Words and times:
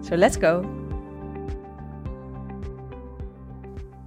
So 0.00 0.16
let's 0.16 0.36
go! 0.36 0.62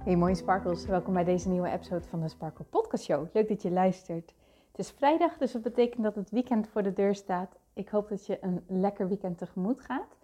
Hey 0.04 0.16
mooie 0.16 0.34
sparkles, 0.34 0.86
welkom 0.86 1.14
bij 1.14 1.24
deze 1.24 1.48
nieuwe 1.48 1.70
episode 1.70 2.04
van 2.08 2.20
de 2.20 2.28
Sparkle 2.28 2.64
Podcast 2.64 3.04
Show. 3.04 3.26
Leuk 3.32 3.48
dat 3.48 3.62
je 3.62 3.70
luistert. 3.70 4.34
Het 4.70 4.78
is 4.78 4.90
vrijdag, 4.90 5.36
dus 5.38 5.52
dat 5.52 5.62
betekent 5.62 6.02
dat 6.02 6.14
het 6.14 6.30
weekend 6.30 6.68
voor 6.68 6.82
de 6.82 6.92
deur 6.92 7.14
staat. 7.14 7.58
Ik 7.72 7.88
hoop 7.88 8.08
dat 8.08 8.26
je 8.26 8.38
een 8.40 8.64
lekker 8.66 9.08
weekend 9.08 9.38
tegemoet 9.38 9.80
gaat. 9.80 10.16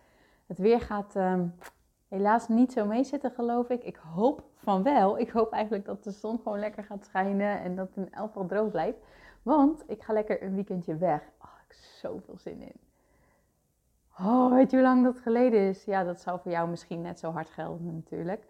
Het 0.46 0.58
weer 0.58 0.80
gaat 0.80 1.16
ehm, 1.16 1.46
helaas 2.08 2.48
niet 2.48 2.72
zo 2.72 2.86
meezitten, 2.86 3.30
geloof 3.30 3.68
ik. 3.68 3.84
Ik 3.84 3.96
hoop 4.14 4.42
van 4.54 4.82
wel. 4.82 5.18
Ik 5.18 5.30
hoop 5.30 5.52
eigenlijk 5.52 5.84
dat 5.84 6.04
de 6.04 6.10
zon 6.10 6.38
gewoon 6.38 6.58
lekker 6.58 6.84
gaat 6.84 7.04
schijnen 7.04 7.60
en 7.60 7.74
dat 7.74 7.88
het 7.94 8.06
in 8.06 8.12
elk 8.12 8.26
geval 8.26 8.46
droog 8.46 8.70
blijft. 8.70 8.98
Want 9.42 9.84
ik 9.86 10.02
ga 10.02 10.12
lekker 10.12 10.42
een 10.42 10.54
weekendje 10.54 10.96
weg. 10.96 11.20
Oh, 11.20 11.50
ik 11.66 11.76
heb 11.76 11.76
zoveel 11.76 12.38
zin 12.38 12.62
in. 12.62 12.87
Oh, 14.20 14.52
weet 14.52 14.70
je 14.70 14.76
hoe 14.76 14.86
lang 14.86 15.04
dat 15.04 15.18
geleden 15.18 15.60
is? 15.60 15.84
Ja, 15.84 16.04
dat 16.04 16.20
zou 16.20 16.40
voor 16.40 16.50
jou 16.50 16.68
misschien 16.68 17.00
net 17.00 17.18
zo 17.18 17.30
hard 17.30 17.48
gelden 17.48 17.94
natuurlijk. 17.94 18.46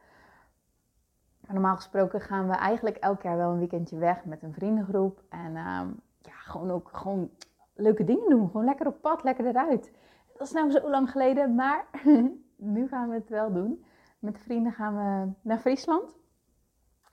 Maar 1.40 1.52
normaal 1.52 1.76
gesproken 1.76 2.20
gaan 2.20 2.48
we 2.48 2.54
eigenlijk 2.54 2.96
elk 2.96 3.22
jaar 3.22 3.36
wel 3.36 3.50
een 3.50 3.58
weekendje 3.58 3.96
weg 3.96 4.24
met 4.24 4.42
een 4.42 4.52
vriendengroep. 4.52 5.22
En 5.28 5.56
ehm, 5.56 5.88
ja, 6.22 6.32
gewoon 6.32 6.70
ook 6.70 6.88
gewoon 6.92 7.30
leuke 7.74 8.04
dingen 8.04 8.30
doen. 8.30 8.50
Gewoon 8.50 8.64
lekker 8.64 8.86
op 8.86 9.00
pad, 9.00 9.24
lekker 9.24 9.46
eruit. 9.46 9.92
Dat 10.32 10.46
is 10.46 10.52
nou 10.52 10.70
zo 10.70 10.90
lang 10.90 11.10
geleden, 11.10 11.54
maar 11.54 11.86
nu 12.74 12.88
gaan 12.88 13.08
we 13.08 13.14
het 13.14 13.28
wel 13.28 13.52
doen. 13.52 13.84
Met 14.18 14.34
de 14.34 14.40
vrienden 14.40 14.72
gaan 14.72 14.96
we 14.96 15.32
naar 15.40 15.58
Friesland. 15.58 16.16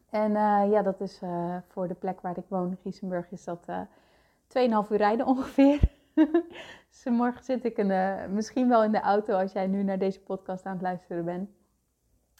En 0.10 0.36
eh, 0.36 0.72
ja, 0.72 0.82
dat 0.82 1.02
is 1.02 1.22
uh, 1.24 1.56
voor 1.68 1.88
de 1.88 1.94
plek 1.94 2.22
waar 2.22 2.38
ik 2.38 2.46
woon, 2.48 2.78
Giesenburg, 2.82 3.32
is 3.32 3.44
dat 3.44 3.66
uh, 3.70 3.80
eh, 4.52 4.84
2,5 4.86 4.92
uur 4.92 4.98
rijden 4.98 5.26
ongeveer. 5.36 5.95
dus 6.90 7.04
morgen 7.04 7.44
zit 7.44 7.66
ik 7.66 7.86
misschien 8.30 8.68
wel 8.70 8.84
in 8.84 8.92
de 8.92 9.02
auto 9.02 9.34
als 9.34 9.52
jij 9.52 9.68
nu 9.68 9.84
naar 9.84 10.00
deze 10.00 10.22
podcast 10.22 10.66
aan 10.66 10.74
het 10.74 10.82
luisteren 10.82 11.26
bent. 11.26 11.50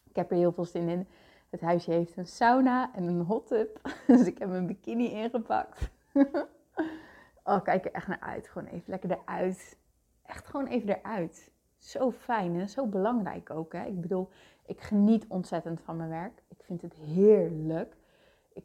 Ik 0.10 0.16
heb 0.16 0.32
er 0.32 0.38
heel 0.38 0.52
veel 0.52 0.66
zin 0.66 0.90
in. 0.90 1.08
Het 1.50 1.62
huisje 1.62 1.92
heeft 1.92 2.18
een 2.18 2.28
sauna 2.28 2.94
en 2.94 3.04
een 3.04 3.22
hot 3.22 3.48
tub. 3.48 3.82
dus 4.08 4.28
ik 4.28 4.38
heb 4.38 4.50
mijn 4.50 4.68
bikini 4.68 5.12
ingepakt. 5.12 5.90
oh, 7.44 7.64
kijk 7.64 7.86
er 7.86 7.92
echt 7.92 8.08
naar 8.08 8.20
uit. 8.20 8.48
Gewoon 8.48 8.68
even 8.68 8.84
lekker 8.86 9.12
eruit. 9.12 9.78
Echt 10.26 10.48
gewoon 10.48 10.68
even 10.68 10.90
eruit. 10.90 11.52
Zo 11.78 12.12
fijn 12.12 12.60
en 12.60 12.70
zo 12.70 12.88
belangrijk 12.88 13.50
ook. 13.50 13.74
Hè? 13.74 13.86
Ik 13.86 14.02
bedoel, 14.02 14.30
ik 14.66 14.82
geniet 14.82 15.26
ontzettend 15.28 15.82
van 15.82 15.98
mijn 15.98 16.10
werk. 16.10 16.44
Ik 16.48 16.64
vind 16.64 16.82
het 16.82 16.94
heerlijk. 16.96 17.96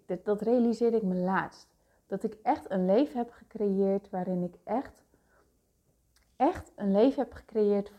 Dat, 0.07 0.25
dat 0.25 0.47
ik 0.47 1.03
me 1.03 1.15
laatst. 1.15 1.70
Dat 2.11 2.23
ik 2.23 2.37
echt 2.43 2.71
een 2.71 2.87
leven 2.87 3.17
heb 3.17 3.31
gecreëerd 3.31 4.11
waarin 4.11 4.43
ik 4.43 4.55
echt, 4.65 5.05
echt 6.37 6.73
een 6.77 6.93
leven 6.93 7.23
heb 7.23 7.33
gecreëerd 7.33 7.93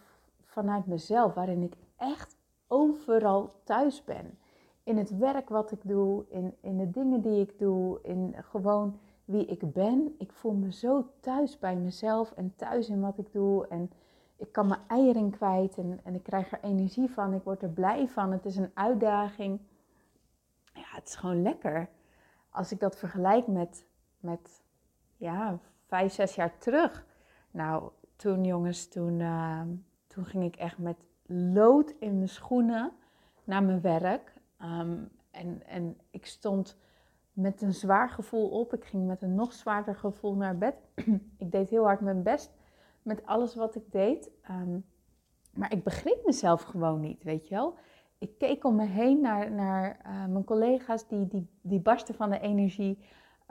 vanuit 0.43 0.85
mezelf. 0.85 1.33
Waarin 1.33 1.61
ik 1.61 1.73
echt 1.97 2.35
overal 2.67 3.53
thuis 3.63 4.03
ben. 4.03 4.37
In 4.83 4.97
het 4.97 5.17
werk 5.17 5.49
wat 5.49 5.71
ik 5.71 5.79
doe, 5.83 6.25
in, 6.29 6.55
in 6.61 6.77
de 6.77 6.89
dingen 6.89 7.21
die 7.21 7.41
ik 7.41 7.59
doe, 7.59 7.99
in 8.01 8.35
gewoon 8.37 8.99
wie 9.25 9.45
ik 9.45 9.73
ben. 9.73 10.15
Ik 10.17 10.31
voel 10.31 10.53
me 10.53 10.71
zo 10.71 11.05
thuis 11.19 11.59
bij 11.59 11.75
mezelf 11.75 12.31
en 12.31 12.53
thuis 12.55 12.89
in 12.89 13.01
wat 13.01 13.17
ik 13.17 13.31
doe. 13.31 13.67
En 13.67 13.91
ik 14.35 14.51
kan 14.51 14.67
mijn 14.67 14.81
eieren 14.87 15.29
kwijt 15.29 15.77
en, 15.77 15.99
en 16.03 16.15
ik 16.15 16.23
krijg 16.23 16.51
er 16.51 16.59
energie 16.61 17.09
van. 17.09 17.33
Ik 17.33 17.43
word 17.43 17.61
er 17.61 17.69
blij 17.69 18.07
van. 18.07 18.31
Het 18.31 18.45
is 18.45 18.55
een 18.55 18.71
uitdaging. 18.73 19.59
Ja, 20.73 20.95
het 20.95 21.07
is 21.07 21.15
gewoon 21.15 21.41
lekker. 21.41 21.89
Als 22.49 22.71
ik 22.71 22.79
dat 22.79 22.97
vergelijk 22.97 23.47
met, 23.47 23.85
met 24.21 24.63
ja, 25.17 25.59
vijf, 25.85 26.13
zes 26.13 26.35
jaar 26.35 26.57
terug. 26.57 27.05
Nou, 27.51 27.91
toen 28.15 28.43
jongens, 28.43 28.87
toen, 28.87 29.19
uh, 29.19 29.61
toen 30.07 30.25
ging 30.25 30.43
ik 30.43 30.55
echt 30.55 30.77
met 30.77 30.97
lood 31.25 31.93
in 31.99 32.15
mijn 32.15 32.29
schoenen 32.29 32.91
naar 33.43 33.63
mijn 33.63 33.81
werk. 33.81 34.33
Um, 34.61 35.09
en, 35.31 35.61
en 35.67 35.97
ik 36.09 36.25
stond 36.25 36.77
met 37.33 37.61
een 37.61 37.73
zwaar 37.73 38.09
gevoel 38.09 38.49
op. 38.49 38.73
Ik 38.73 38.85
ging 38.85 39.07
met 39.07 39.21
een 39.21 39.35
nog 39.35 39.53
zwaarder 39.53 39.95
gevoel 39.95 40.35
naar 40.35 40.57
bed. 40.57 40.75
ik 41.37 41.51
deed 41.51 41.69
heel 41.69 41.83
hard 41.83 42.01
mijn 42.01 42.23
best 42.23 42.51
met 43.01 43.25
alles 43.25 43.55
wat 43.55 43.75
ik 43.75 43.91
deed. 43.91 44.31
Um, 44.49 44.85
maar 45.53 45.71
ik 45.71 45.83
begreep 45.83 46.25
mezelf 46.25 46.61
gewoon 46.61 46.99
niet, 46.99 47.23
weet 47.23 47.47
je 47.47 47.55
wel. 47.55 47.77
Ik 48.17 48.37
keek 48.37 48.63
om 48.63 48.75
me 48.75 48.85
heen 48.85 49.21
naar, 49.21 49.51
naar 49.51 49.99
uh, 50.05 50.25
mijn 50.25 50.43
collega's 50.43 51.07
die, 51.07 51.27
die, 51.27 51.47
die 51.61 51.79
barsten 51.79 52.15
van 52.15 52.29
de 52.29 52.39
energie. 52.39 52.99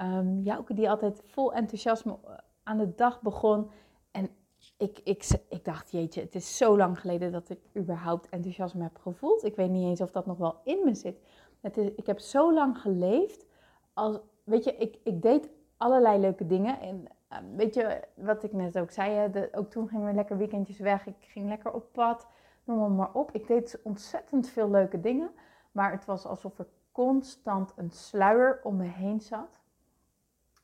Um, 0.02 0.42
die 0.66 0.90
altijd 0.90 1.22
vol 1.26 1.52
enthousiasme 1.52 2.18
eh, 2.24 2.30
aan 2.62 2.78
de 2.78 2.94
dag 2.94 3.20
begon. 3.20 3.70
En 4.10 4.30
ik, 4.76 5.00
ik, 5.04 5.28
ik 5.48 5.64
dacht, 5.64 5.90
jeetje, 5.90 6.20
het 6.20 6.34
is 6.34 6.56
zo 6.56 6.76
lang 6.76 7.00
geleden 7.00 7.32
dat 7.32 7.50
ik 7.50 7.60
überhaupt 7.76 8.28
enthousiasme 8.28 8.82
heb 8.82 8.98
gevoeld. 8.98 9.44
Ik 9.44 9.56
weet 9.56 9.70
niet 9.70 9.86
eens 9.86 10.00
of 10.00 10.10
dat 10.10 10.26
nog 10.26 10.38
wel 10.38 10.60
in 10.64 10.80
me 10.84 10.94
zit. 10.94 11.20
Het 11.60 11.76
is, 11.76 11.90
ik 11.96 12.06
heb 12.06 12.18
zo 12.18 12.54
lang 12.54 12.78
geleefd. 12.78 13.46
Als, 13.94 14.18
weet 14.44 14.64
je, 14.64 14.76
ik, 14.76 14.98
ik 15.02 15.22
deed 15.22 15.50
allerlei 15.76 16.18
leuke 16.18 16.46
dingen. 16.46 16.80
En 16.80 17.08
Ehm, 17.30 17.56
weet 17.56 17.74
je 17.74 18.00
wat 18.14 18.42
ik 18.42 18.52
net 18.52 18.78
ook 18.78 18.90
zei? 18.90 19.30
De, 19.30 19.48
ook 19.52 19.70
toen 19.70 19.88
gingen 19.88 20.06
we 20.06 20.12
lekker 20.12 20.36
weekendjes 20.36 20.78
weg. 20.78 21.06
Ik 21.06 21.16
ging 21.18 21.48
lekker 21.48 21.72
op 21.72 21.92
pad. 21.92 22.26
Noem 22.64 22.94
maar 22.94 23.12
op. 23.12 23.30
Ik 23.32 23.46
deed 23.46 23.80
ontzettend 23.82 24.48
veel 24.48 24.70
leuke 24.70 25.00
dingen. 25.00 25.30
Maar 25.72 25.92
het 25.92 26.04
was 26.04 26.26
alsof 26.26 26.58
er 26.58 26.66
constant 26.92 27.72
een 27.76 27.90
sluier 27.90 28.60
om 28.62 28.76
me 28.76 28.84
heen 28.84 29.20
zat. 29.20 29.59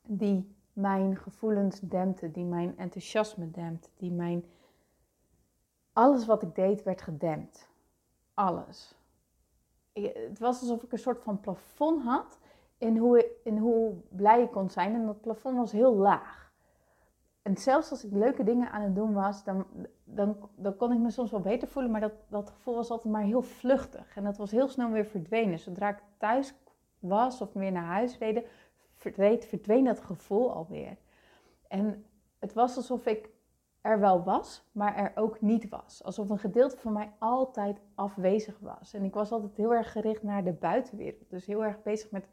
Die 0.06 0.54
mijn 0.72 1.16
gevoelens 1.16 1.80
dempte. 1.80 2.30
Die 2.30 2.44
mijn 2.44 2.78
enthousiasme 2.78 3.50
dempte. 3.50 3.88
Die 3.96 4.12
mijn... 4.12 4.44
Alles 5.92 6.26
wat 6.26 6.42
ik 6.42 6.54
deed 6.54 6.82
werd 6.82 7.02
gedempt. 7.02 7.68
Alles. 8.34 8.94
het 9.92 10.38
was 10.38 10.60
alsof 10.60 10.82
ik 10.82 10.92
een 10.92 10.98
soort 10.98 11.22
van 11.22 11.40
plafond 11.40 12.02
had 12.02 12.38
in 12.78 12.96
hoe, 12.96 13.30
in 13.44 13.58
hoe 13.58 13.94
blij 14.08 14.42
ik 14.42 14.50
kon 14.50 14.70
zijn. 14.70 14.94
En 14.94 15.06
dat 15.06 15.20
plafond 15.20 15.56
was 15.56 15.72
heel 15.72 15.94
laag 15.94 16.46
en 17.46 17.56
zelfs 17.56 17.90
als 17.90 18.04
ik 18.04 18.12
leuke 18.12 18.44
dingen 18.44 18.70
aan 18.70 18.82
het 18.82 18.94
doen 18.94 19.12
was, 19.12 19.44
dan, 19.44 19.66
dan, 20.04 20.36
dan 20.56 20.76
kon 20.76 20.92
ik 20.92 20.98
me 20.98 21.10
soms 21.10 21.30
wel 21.30 21.40
beter 21.40 21.68
voelen. 21.68 21.90
Maar 21.90 22.00
dat, 22.00 22.12
dat 22.28 22.50
gevoel 22.50 22.74
was 22.74 22.90
altijd 22.90 23.12
maar 23.12 23.22
heel 23.22 23.42
vluchtig. 23.42 24.16
En 24.16 24.24
dat 24.24 24.36
was 24.36 24.50
heel 24.50 24.68
snel 24.68 24.90
weer 24.90 25.04
verdwenen. 25.04 25.58
Zodra 25.58 25.88
ik 25.88 26.02
thuis 26.18 26.54
was 26.98 27.40
of 27.40 27.52
weer 27.52 27.72
naar 27.72 27.84
huis 27.84 28.18
reed, 28.18 28.46
verdween, 29.12 29.42
verdween 29.42 29.84
dat 29.84 30.00
gevoel 30.00 30.52
alweer. 30.52 30.96
En 31.68 32.04
het 32.38 32.52
was 32.52 32.76
alsof 32.76 33.06
ik 33.06 33.30
er 33.80 34.00
wel 34.00 34.22
was, 34.22 34.64
maar 34.72 34.96
er 34.96 35.12
ook 35.14 35.40
niet 35.40 35.68
was. 35.68 36.04
Alsof 36.04 36.30
een 36.30 36.38
gedeelte 36.38 36.76
van 36.76 36.92
mij 36.92 37.12
altijd 37.18 37.80
afwezig 37.94 38.58
was. 38.60 38.94
En 38.94 39.04
ik 39.04 39.14
was 39.14 39.30
altijd 39.30 39.56
heel 39.56 39.74
erg 39.74 39.92
gericht 39.92 40.22
naar 40.22 40.44
de 40.44 40.52
buitenwereld. 40.52 41.30
Dus 41.30 41.46
heel 41.46 41.64
erg 41.64 41.82
bezig 41.82 42.10
met 42.10 42.28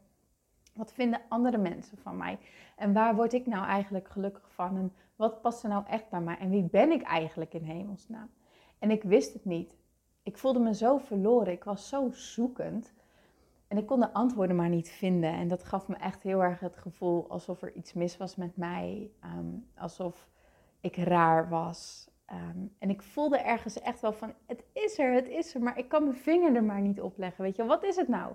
wat 0.74 0.92
vinden 0.92 1.20
andere 1.28 1.58
mensen 1.58 1.98
van 1.98 2.16
mij? 2.16 2.38
En 2.76 2.92
waar 2.92 3.14
word 3.14 3.32
ik 3.32 3.46
nou 3.46 3.66
eigenlijk 3.66 4.08
gelukkig 4.08 4.50
van? 4.52 4.76
En 4.76 4.92
wat 5.16 5.40
past 5.40 5.62
er 5.62 5.68
nou 5.68 5.84
echt 5.86 6.08
bij 6.08 6.20
mij? 6.20 6.38
En 6.38 6.50
wie 6.50 6.64
ben 6.64 6.90
ik 6.90 7.02
eigenlijk 7.02 7.54
in 7.54 7.62
hemelsnaam? 7.62 8.30
En 8.78 8.90
ik 8.90 9.02
wist 9.02 9.32
het 9.32 9.44
niet. 9.44 9.76
Ik 10.22 10.38
voelde 10.38 10.58
me 10.58 10.74
zo 10.74 10.98
verloren. 10.98 11.52
Ik 11.52 11.64
was 11.64 11.88
zo 11.88 12.08
zoekend. 12.12 12.92
En 13.68 13.76
ik 13.76 13.86
kon 13.86 14.00
de 14.00 14.12
antwoorden 14.12 14.56
maar 14.56 14.68
niet 14.68 14.90
vinden. 14.90 15.32
En 15.32 15.48
dat 15.48 15.64
gaf 15.64 15.88
me 15.88 15.96
echt 15.96 16.22
heel 16.22 16.42
erg 16.42 16.60
het 16.60 16.76
gevoel 16.76 17.30
alsof 17.30 17.62
er 17.62 17.74
iets 17.74 17.92
mis 17.92 18.16
was 18.16 18.36
met 18.36 18.56
mij. 18.56 19.10
Ehm, 19.20 19.46
alsof 19.76 20.28
ik 20.80 20.96
raar 20.96 21.48
was. 21.48 22.10
Ehm, 22.24 22.58
en 22.78 22.90
ik 22.90 23.02
voelde 23.02 23.38
ergens 23.38 23.80
echt 23.80 24.00
wel 24.00 24.12
van: 24.12 24.34
het 24.46 24.64
is 24.72 24.98
er, 24.98 25.12
het 25.12 25.28
is 25.28 25.54
er. 25.54 25.62
Maar 25.62 25.78
ik 25.78 25.88
kan 25.88 26.02
mijn 26.02 26.16
vinger 26.16 26.54
er 26.54 26.64
maar 26.64 26.80
niet 26.80 27.00
op 27.00 27.18
leggen. 27.18 27.44
Weet 27.44 27.56
je, 27.56 27.64
wat 27.64 27.84
is 27.84 27.96
het 27.96 28.08
nou? 28.08 28.34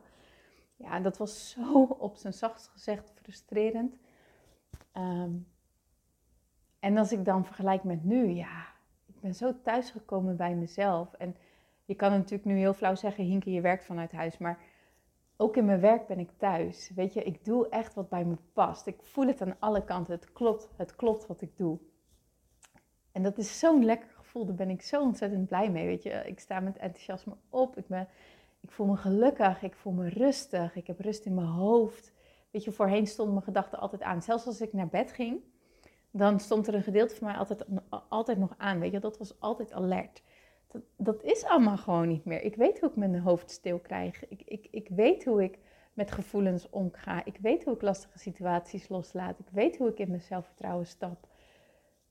Ja, 0.75 0.99
dat 0.99 1.17
was 1.17 1.49
zo 1.51 1.83
op 1.83 2.15
zijn 2.15 2.33
zachtst 2.33 2.67
gezegd 2.67 3.11
frustrerend. 3.15 3.97
Ehm, 4.91 5.31
en 6.79 6.97
als 6.97 7.11
ik 7.11 7.25
dan 7.25 7.45
vergelijk 7.45 7.83
met 7.83 8.03
nu, 8.03 8.27
ja, 8.27 8.65
ik 9.05 9.19
ben 9.19 9.35
zo 9.35 9.61
thuisgekomen 9.61 10.35
bij 10.35 10.55
mezelf. 10.55 11.13
En 11.13 11.35
je 11.85 11.95
kan 11.95 12.11
natuurlijk 12.11 12.45
nu 12.45 12.57
heel 12.57 12.73
flauw 12.73 12.95
zeggen, 12.95 13.23
Hinke, 13.23 13.51
je 13.51 13.61
werkt 13.61 13.85
vanuit 13.85 14.11
huis. 14.11 14.37
Maar 14.37 14.59
ook 15.41 15.57
in 15.57 15.65
mijn 15.65 15.79
werk 15.79 16.07
ben 16.07 16.19
ik 16.19 16.29
thuis. 16.37 16.91
Weet 16.95 17.13
je, 17.13 17.23
ik 17.23 17.45
doe 17.45 17.69
echt 17.69 17.93
wat 17.93 18.09
bij 18.09 18.25
me 18.25 18.35
past. 18.53 18.87
Ik 18.87 18.97
voel 19.01 19.27
het 19.27 19.41
aan 19.41 19.55
alle 19.59 19.83
kanten. 19.83 20.13
Het 20.13 20.31
klopt, 20.33 20.69
het 20.75 20.95
klopt 20.95 21.27
wat 21.27 21.41
ik 21.41 21.57
doe. 21.57 21.79
En 23.11 23.23
dat 23.23 23.37
is 23.37 23.59
zo'n 23.59 23.85
lekker 23.85 24.09
gevoel 24.09 24.19
voel, 24.29 24.45
daar 24.45 24.55
ben 24.55 24.69
ik 24.69 24.81
zo 24.81 25.01
ontzettend 25.01 25.47
blij 25.47 25.71
mee. 25.71 25.85
Weet 25.85 26.03
je, 26.03 26.09
ik 26.09 26.39
sta 26.39 26.59
met 26.59 26.77
enthousiasme 26.77 27.35
op. 27.49 27.77
Ik, 27.77 27.87
ben, 27.87 28.07
ik 28.61 28.71
voel 28.71 28.87
me 28.87 28.95
gelukkig. 28.95 29.61
Ik 29.61 29.75
voel 29.75 29.93
me 29.93 30.09
rustig. 30.09 30.75
Ik 30.75 30.87
heb 30.87 30.99
rust 30.99 31.25
in 31.25 31.33
mijn 31.33 31.47
hoofd. 31.47 32.13
Weet 32.51 32.63
je, 32.63 32.71
voorheen 32.71 33.07
stonden 33.07 33.33
mijn 33.33 33.45
gedachten 33.45 33.79
altijd 33.79 34.01
aan. 34.01 34.21
Zelfs 34.21 34.45
als 34.45 34.61
ik 34.61 34.73
naar 34.73 34.87
bed 34.87 35.11
ging, 35.11 35.41
dan 36.11 36.39
stond 36.39 36.67
er 36.67 36.73
een 36.73 36.83
gedeelte 36.83 37.15
van 37.15 37.27
mij 37.27 37.37
altijd, 37.37 37.65
altijd 38.09 38.37
nog 38.37 38.53
aan. 38.57 38.79
Weet 38.79 38.91
je, 38.91 38.99
dat 38.99 39.17
was 39.17 39.39
altijd 39.39 39.73
alert. 39.73 40.23
Dat, 40.71 40.81
dat 40.97 41.23
is 41.23 41.45
allemaal 41.45 41.77
gewoon 41.77 42.07
niet 42.07 42.25
meer. 42.25 42.41
Ik 42.41 42.55
weet 42.55 42.79
hoe 42.79 42.89
ik 42.89 42.95
mijn 42.95 43.19
hoofd 43.19 43.51
stil 43.51 43.79
krijg. 43.79 44.27
Ik, 44.27 44.41
ik, 44.45 44.67
ik 44.71 44.89
weet 44.89 45.25
hoe 45.25 45.43
ik 45.43 45.59
met 45.93 46.11
gevoelens 46.11 46.69
omga. 46.69 47.25
Ik 47.25 47.37
weet 47.41 47.63
hoe 47.63 47.73
ik 47.73 47.81
lastige 47.81 48.19
situaties 48.19 48.89
loslaat. 48.89 49.39
Ik 49.39 49.49
weet 49.51 49.77
hoe 49.77 49.89
ik 49.89 49.99
in 49.99 50.09
mijn 50.09 50.21
zelfvertrouwen 50.21 50.85
stap. 50.85 51.27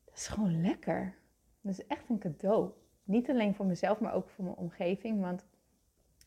Dat 0.05 0.17
is 0.17 0.27
gewoon 0.27 0.61
lekker. 0.61 1.15
Dat 1.61 1.73
is 1.73 1.87
echt 1.87 2.09
een 2.09 2.19
cadeau. 2.19 2.71
Niet 3.05 3.31
alleen 3.31 3.55
voor 3.55 3.67
mezelf, 3.67 4.01
maar 4.01 4.15
ook 4.15 4.29
voor 4.29 4.45
mijn 4.45 4.57
omgeving. 4.57 5.21
Want 5.21 5.47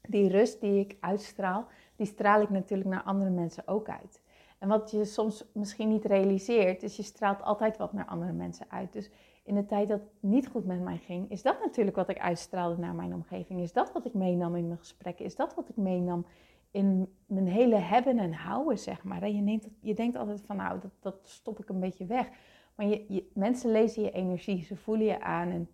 die 0.02 0.30
rust 0.30 0.62
die 0.62 0.80
ik 0.80 0.98
uitstraal, 1.00 1.68
die 1.96 2.06
straal 2.06 2.42
ik 2.42 2.50
natuurlijk 2.50 2.90
naar 2.90 3.04
andere 3.04 3.30
mensen 3.30 3.68
ook 3.68 3.90
uit. 3.90 4.22
En 4.60 4.68
wat 4.68 4.92
je 4.92 5.06
soms 5.06 5.46
misschien 5.54 5.90
niet 5.90 6.06
realiseert, 6.06 6.84
is 6.84 6.96
je 6.96 7.04
straalt 7.04 7.42
altijd 7.42 7.78
wat 7.78 7.94
naar 7.94 8.06
andere 8.06 8.32
mensen 8.32 8.66
uit. 8.70 8.94
Dus 8.94 9.10
in 9.44 9.56
de 9.56 9.66
tijd 9.66 9.88
dat 9.88 10.00
het 10.00 10.10
niet 10.20 10.48
goed 10.48 10.66
met 10.66 10.82
mij 10.82 10.98
ging, 10.98 11.30
is 11.30 11.42
dat 11.42 11.60
natuurlijk 11.60 11.96
wat 11.96 12.10
ik 12.10 12.20
uitstraalde 12.20 12.78
naar 12.78 12.96
mijn 12.96 13.14
omgeving. 13.14 13.62
Is 13.62 13.74
dat 13.74 13.92
wat 13.92 14.06
ik 14.06 14.14
meenam 14.14 14.56
in 14.56 14.68
mijn 14.68 14.80
gesprekken? 14.80 15.26
Is 15.26 15.36
dat 15.36 15.56
wat 15.56 15.70
ik 15.70 15.76
meenam 15.76 16.26
in 16.72 17.14
mijn 17.26 17.48
hele 17.48 17.76
hebben 17.76 18.20
en 18.20 18.34
houden, 18.34 18.80
zeg 18.80 19.04
maar. 19.04 19.30
Je, 19.30 19.42
neemt, 19.42 19.68
je 19.80 19.94
denkt 19.94 20.16
altijd 20.16 20.42
van, 20.42 20.56
nou, 20.56 20.80
dat, 20.80 20.92
dat 21.00 21.16
stop 21.24 21.60
ik 21.60 21.70
een 21.70 21.80
beetje 21.80 22.06
weg. 22.06 22.30
Maar 22.76 22.86
je, 22.86 23.30
mensen 23.34 23.72
lezen 23.72 24.04
je 24.04 24.12
energie, 24.12 24.64
ze 24.64 24.76
voelen 24.76 25.06
je 25.06 25.22
aan. 25.22 25.50
En 25.50 25.70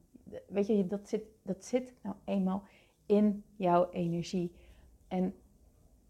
weet 0.47 0.67
je, 0.67 0.87
dat 0.87 1.07
zit, 1.07 1.23
dat 1.41 1.65
zit 1.65 1.93
nou 2.01 2.15
eenmaal 2.25 2.63
in 3.05 3.43
jouw 3.55 3.89
energie. 3.91 4.51
En 5.07 5.35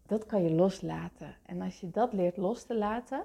dat 0.06 0.26
kan 0.26 0.42
je 0.42 0.50
loslaten. 0.50 1.36
En 1.42 1.62
als 1.62 1.80
je 1.80 1.90
dat 1.90 2.12
leert 2.12 2.36
los 2.36 2.64
te 2.64 2.76
laten, 2.76 3.24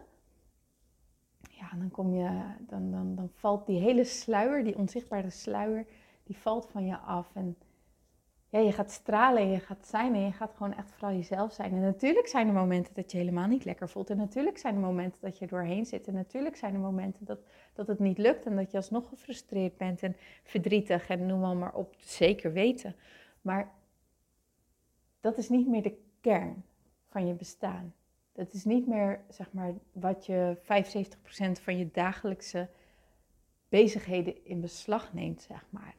ja, 1.59 1.77
dan, 1.77 1.91
kom 1.91 2.13
je, 2.13 2.41
dan, 2.59 2.91
dan, 2.91 3.15
dan 3.15 3.29
valt 3.33 3.65
die 3.65 3.79
hele 3.79 4.03
sluier, 4.03 4.63
die 4.63 4.77
onzichtbare 4.77 5.29
sluier, 5.29 5.85
die 6.23 6.38
valt 6.38 6.69
van 6.71 6.85
je 6.85 6.97
af. 6.97 7.35
En 7.35 7.57
ja, 8.50 8.59
je 8.59 8.71
gaat 8.71 8.91
stralen, 8.91 9.50
je 9.50 9.59
gaat 9.59 9.88
zijn 9.88 10.13
en 10.13 10.21
je 10.21 10.31
gaat 10.31 10.53
gewoon 10.55 10.73
echt 10.73 10.91
vooral 10.91 11.15
jezelf 11.15 11.53
zijn. 11.53 11.71
En 11.71 11.81
natuurlijk 11.81 12.27
zijn 12.27 12.47
er 12.47 12.53
momenten 12.53 12.94
dat 12.94 13.11
je 13.11 13.17
helemaal 13.17 13.47
niet 13.47 13.65
lekker 13.65 13.89
voelt. 13.89 14.09
En 14.09 14.17
natuurlijk 14.17 14.57
zijn 14.57 14.75
er 14.75 14.81
momenten 14.81 15.21
dat 15.21 15.38
je 15.38 15.47
doorheen 15.47 15.85
zit. 15.85 16.07
En 16.07 16.13
natuurlijk 16.13 16.55
zijn 16.55 16.73
er 16.73 16.79
momenten 16.79 17.25
dat, 17.25 17.39
dat 17.73 17.88
het 17.88 18.00
niet 18.00 18.17
lukt 18.17 18.45
en 18.45 18.55
dat 18.55 18.71
je 18.71 18.77
alsnog 18.77 19.09
gefrustreerd 19.09 19.77
bent 19.77 20.03
en 20.03 20.15
verdrietig 20.44 21.07
en 21.07 21.25
noem 21.25 21.39
maar, 21.39 21.55
maar 21.55 21.73
op. 21.73 21.95
Zeker 21.97 22.53
weten. 22.53 22.95
Maar 23.41 23.71
dat 25.19 25.38
is 25.38 25.50
niet 25.50 25.67
meer 25.67 25.83
de 25.83 25.97
kern 26.21 26.63
van 27.09 27.27
je 27.27 27.33
bestaan. 27.33 27.94
Dat 28.33 28.53
is 28.53 28.63
niet 28.63 28.88
meer, 28.88 29.21
zeg 29.30 29.51
maar, 29.51 29.74
wat 29.91 30.25
je 30.25 30.57
75% 30.62 31.62
van 31.62 31.77
je 31.77 31.91
dagelijkse 31.91 32.69
bezigheden 33.69 34.45
in 34.45 34.62
beslag 34.62 35.13
neemt, 35.13 35.41
zeg 35.41 35.65
maar 35.69 35.95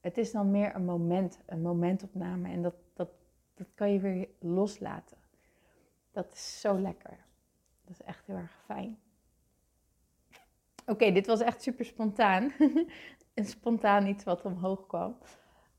het 0.00 0.18
is 0.18 0.32
dan 0.32 0.50
meer 0.50 0.74
een 0.74 0.84
moment, 0.84 1.38
een 1.46 1.62
momentopname. 1.62 2.48
En 2.48 2.62
dat, 2.62 2.74
dat, 2.94 3.10
dat 3.54 3.66
kan 3.74 3.92
je 3.92 4.00
weer 4.00 4.28
loslaten. 4.38 5.16
Dat 6.10 6.32
is 6.32 6.60
zo 6.60 6.80
lekker. 6.80 7.18
Dat 7.84 8.00
is 8.00 8.02
echt 8.02 8.26
heel 8.26 8.36
erg 8.36 8.62
fijn. 8.64 8.98
Oké, 10.86 11.12
dit 11.12 11.26
was 11.26 11.40
echt 11.40 11.62
super 11.62 11.84
spontaan. 11.84 12.52
een 13.34 13.44
spontaan 13.46 14.06
iets 14.06 14.24
wat 14.24 14.42
omhoog 14.42 14.86
kwam. 14.86 15.16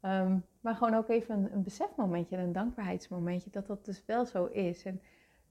Ehm, 0.01 0.37
maar 0.61 0.75
gewoon 0.75 0.93
ook 0.93 1.09
even 1.09 1.35
een, 1.35 1.53
een 1.53 1.63
besefmomentje 1.63 2.35
en 2.35 2.43
een 2.43 2.51
dankbaarheidsmomentje 2.51 3.49
dat 3.49 3.67
dat 3.67 3.85
dus 3.85 4.03
wel 4.05 4.25
zo 4.25 4.45
is. 4.45 4.83
En 4.83 5.01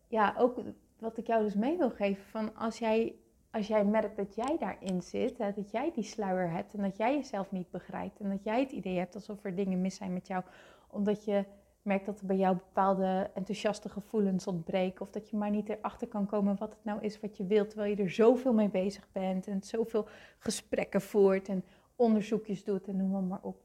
ja, 0.09 0.35
ook 0.39 0.61
wat 0.99 1.19
ik 1.19 1.27
jou 1.27 1.45
dus 1.45 1.55
mee 1.55 1.77
wil 1.77 1.91
geven 1.91 2.25
van 2.25 2.55
als 2.55 2.79
jij 2.79 3.15
als 3.51 3.67
jij 3.67 3.85
merkt 3.85 4.17
dat 4.17 4.35
jij 4.35 4.57
daarin 4.59 5.03
zit, 5.03 5.39
hè, 5.39 5.53
dat 5.53 5.71
jij 5.71 5.93
die 5.93 6.05
sluier 6.05 6.51
hebt 6.51 6.75
en 6.75 6.83
dat 6.83 6.97
jij 6.97 7.15
jezelf 7.15 7.51
niet 7.51 7.71
begrijpt 7.71 8.21
en 8.21 8.31
dat 8.31 8.45
jij 8.45 8.61
het 8.61 8.73
idee 8.73 8.99
hebt 8.99 9.15
alsof 9.15 9.45
er 9.45 9.55
dingen 9.55 9.81
mis 9.81 9.95
zijn 9.95 10.13
met 10.13 10.27
jou, 10.27 10.45
omdat 10.91 11.25
je 11.25 11.45
merkt 11.83 12.07
dat 12.07 12.21
er 12.21 12.27
bij 12.27 12.37
jou 12.37 12.57
bepaalde 12.57 13.31
enthousiaste 13.35 13.89
gevoelens 13.89 14.47
ontbreken 14.47 15.01
of 15.01 15.11
dat 15.11 15.31
je 15.31 15.37
maar 15.37 15.51
niet 15.51 15.69
erachter 15.69 16.09
kan 16.09 16.27
komen 16.27 16.57
wat 16.57 16.73
het 16.73 16.85
nou 16.85 17.01
is 17.01 17.21
wat 17.21 17.37
je 17.37 17.47
wilt, 17.47 17.69
terwijl 17.69 17.97
je 17.97 18.03
er 18.03 18.11
zoveel 18.11 18.53
mee 18.53 18.69
bezig 18.69 19.09
bent 19.13 19.47
en 19.47 19.63
zoveel 19.63 20.09
gesprekken 20.39 21.01
voert 21.01 21.49
en 21.49 21.65
onderzoekjes 21.97 22.65
doet 22.65 22.89
en 22.89 22.97
noem 22.97 23.11
maar, 23.11 23.23
maar 23.23 23.43
op. 23.43 23.61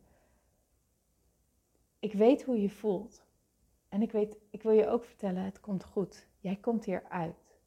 Ik 2.00 2.14
weet 2.14 2.44
hoe 2.44 2.62
je 2.62 2.70
voelt. 2.70 3.23
En 3.94 4.02
ik, 4.02 4.12
weet, 4.12 4.38
ik 4.50 4.64
wil 4.64 4.72
je 4.72 4.88
ook 4.88 5.06
vertellen, 5.06 5.44
het 5.44 5.60
komt 5.60 5.84
goed. 5.84 6.28
Jij 6.40 6.56
komt 6.56 6.86
hier 6.86 7.04
uit. 7.10 7.60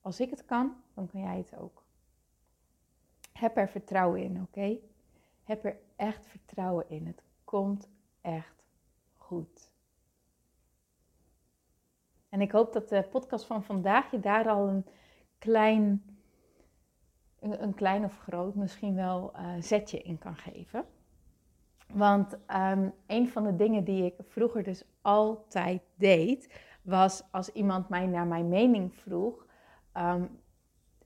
Als 0.00 0.20
ik 0.20 0.30
het 0.30 0.44
kan, 0.44 0.76
dan 0.94 1.06
kan 1.06 1.20
jij 1.20 1.36
het 1.36 1.56
ook. 1.56 1.84
Heb 3.32 3.56
er 3.56 3.68
vertrouwen 3.68 4.22
in, 4.22 4.42
oké? 4.42 4.78
Heb 5.42 5.64
er 5.64 5.78
echt 5.96 6.26
vertrouwen 6.26 6.84
in. 6.88 7.06
Het 7.06 7.22
komt 7.44 7.88
echt 8.20 8.64
goed. 9.16 9.70
En 12.28 12.40
ik 12.40 12.52
hoop 12.52 12.72
dat 12.72 12.88
de 12.88 13.02
podcast 13.10 13.44
van 13.44 13.64
vandaag 13.64 14.10
je 14.10 14.20
daar 14.20 14.48
al 14.48 14.68
een 14.68 14.86
klein, 15.38 16.02
een, 17.38 17.74
klein 17.74 18.04
of 18.04 18.18
groot 18.18 18.54
misschien 18.54 18.94
wel 18.94 19.32
uh, 19.36 19.54
zetje 19.58 20.02
in 20.02 20.18
kan 20.18 20.36
geven. 20.36 20.86
Want 21.92 22.38
um, 22.56 22.92
een 23.06 23.28
van 23.28 23.44
de 23.44 23.56
dingen 23.56 23.84
die 23.84 24.04
ik 24.04 24.14
vroeger 24.28 24.62
dus 24.62 24.84
altijd 25.00 25.82
deed, 25.94 26.54
was 26.82 27.22
als 27.30 27.48
iemand 27.48 27.88
mij 27.88 28.06
naar 28.06 28.26
mijn 28.26 28.48
mening 28.48 28.94
vroeg, 28.94 29.46
Ehm, 29.92 30.24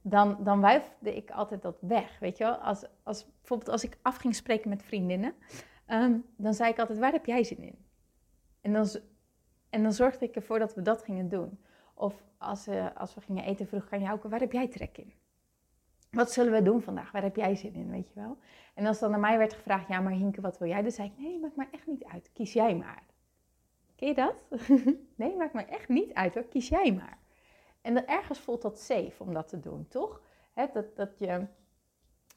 dan, 0.03 0.45
dan 0.45 0.61
wuifde 0.61 1.17
ik 1.17 1.31
altijd 1.31 1.63
dat 1.63 1.79
weg. 1.81 2.19
Weet 2.19 2.39
je 2.39 2.45
wel? 2.45 2.55
Als, 2.55 2.85
als, 3.03 3.27
bijvoorbeeld 3.39 3.71
als 3.71 3.85
ik 3.85 3.99
af 4.03 4.17
ging 4.17 4.35
spreken 4.35 4.69
met 4.69 4.83
vriendinnen, 4.83 5.35
um, 5.89 6.25
dan 6.37 6.55
zei 6.55 6.71
ik 6.71 6.79
altijd, 6.79 6.99
waar 6.99 7.13
heb 7.13 7.27
jij 7.27 7.45
zin 7.45 7.63
in? 7.63 7.85
En 8.61 8.73
dan, 8.73 8.87
en 9.71 9.83
dan 9.83 9.93
zorgde 9.93 10.25
ik 10.25 10.35
ervoor 10.35 10.59
dat 10.59 10.75
we 10.75 10.83
dat 10.83 11.03
gingen 11.03 11.29
doen. 11.29 11.61
Of 11.95 12.25
als, 12.39 12.69
uh, 12.69 12.87
als 12.97 13.15
we 13.15 13.21
gingen 13.21 13.45
eten, 13.45 13.67
vroeg 13.67 13.85
ik 13.85 13.93
aan 13.93 14.01
jou, 14.01 14.19
waar 14.23 14.41
heb 14.41 14.53
jij 14.53 14.69
trek 14.69 14.99
in? 14.99 15.13
Wat 16.17 16.33
zullen 16.33 16.53
we 16.53 16.63
doen 16.63 16.83
vandaag? 16.83 17.11
Waar 17.11 17.23
heb 17.23 17.37
jij 17.37 17.55
zin 17.55 17.75
in, 17.75 17.91
weet 17.91 18.09
je 18.09 18.21
wel? 18.21 18.39
En 18.75 18.87
als 18.87 18.99
dan 18.99 19.11
naar 19.11 19.21
mij 19.21 19.39
werd 19.39 19.53
gevraagd, 19.53 19.89
ja, 19.89 20.01
maar 20.01 20.13
Hinke, 20.13 20.41
wat 20.41 20.59
wil 20.59 20.69
jij? 20.69 20.83
Dan 20.83 20.91
zei 20.91 21.09
ik, 21.09 21.19
nee, 21.19 21.39
maakt 21.39 21.57
maar 21.57 21.69
echt 21.71 21.87
niet 21.87 22.05
uit. 22.05 22.31
Kies 22.33 22.53
jij 22.53 22.77
maar. 22.77 23.03
Ken 23.97 24.09
je 24.09 24.15
dat? 24.15 24.35
nee, 25.17 25.37
maakt 25.37 25.53
maar 25.53 25.69
echt 25.69 25.89
niet 25.89 26.15
uit 26.15 26.35
hoor. 26.35 26.45
Kies 26.45 26.69
jij 26.69 26.93
maar. 26.93 27.19
En 27.81 28.07
ergens 28.07 28.39
voelt 28.39 28.63
dat 28.63 28.81
safe 28.81 29.23
om 29.23 29.33
dat 29.33 29.49
te 29.49 29.61
doen, 29.61 29.87
toch? 29.89 30.23
dat, 30.73 30.97
dat 30.97 31.19
je 31.19 31.47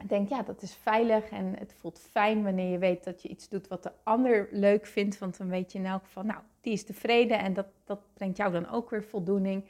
denkt, 0.07 0.29
ja, 0.29 0.43
dat 0.43 0.61
is 0.61 0.75
veilig 0.75 1.29
en 1.29 1.55
het 1.57 1.73
voelt 1.73 1.99
fijn 1.99 2.43
wanneer 2.43 2.71
je 2.71 2.77
weet 2.77 3.03
dat 3.03 3.21
je 3.21 3.29
iets 3.29 3.49
doet 3.49 3.67
wat 3.67 3.83
de 3.83 3.91
ander 4.03 4.47
leuk 4.51 4.85
vindt. 4.85 5.17
Want 5.17 5.37
dan 5.37 5.49
weet 5.49 5.71
je 5.71 5.77
in 5.77 5.85
elk 5.85 6.03
geval, 6.03 6.23
nou, 6.23 6.39
die 6.61 6.73
is 6.73 6.85
tevreden 6.85 7.39
en 7.39 7.53
dat, 7.53 7.67
dat 7.83 7.99
brengt 8.13 8.37
jou 8.37 8.51
dan 8.51 8.69
ook 8.69 8.89
weer 8.89 9.03
voldoening. 9.03 9.65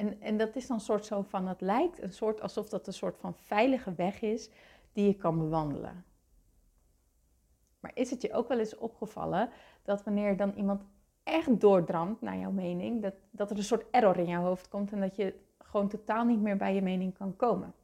En, 0.00 0.20
en 0.20 0.36
dat 0.36 0.56
is 0.56 0.66
dan 0.66 0.80
soort 0.80 1.06
zo 1.06 1.22
van, 1.22 1.48
het 1.48 1.60
lijkt 1.60 2.02
een 2.02 2.12
soort 2.12 2.40
alsof 2.40 2.68
dat 2.68 2.86
een 2.86 2.92
soort 2.92 3.18
van 3.18 3.34
veilige 3.34 3.94
weg 3.94 4.20
is 4.20 4.50
die 4.92 5.06
je 5.06 5.14
kan 5.14 5.38
bewandelen. 5.38 6.04
Maar 7.80 7.90
is 7.94 8.10
het 8.10 8.22
je 8.22 8.32
ook 8.32 8.48
wel 8.48 8.58
eens 8.58 8.76
opgevallen 8.76 9.50
dat 9.82 10.04
wanneer 10.04 10.36
dan 10.36 10.52
iemand 10.56 10.82
echt 11.22 11.60
doordramt 11.60 12.20
naar 12.20 12.36
jouw 12.36 12.50
mening, 12.50 13.02
dat, 13.02 13.14
dat 13.30 13.50
er 13.50 13.56
een 13.56 13.62
soort 13.62 13.90
error 13.90 14.18
in 14.18 14.28
jouw 14.28 14.42
hoofd 14.42 14.68
komt 14.68 14.92
en 14.92 15.00
dat 15.00 15.16
je 15.16 15.34
gewoon 15.58 15.88
totaal 15.88 16.24
niet 16.24 16.40
meer 16.40 16.56
bij 16.56 16.74
je 16.74 16.82
mening 16.82 17.14
kan 17.14 17.36
komen. 17.36 17.74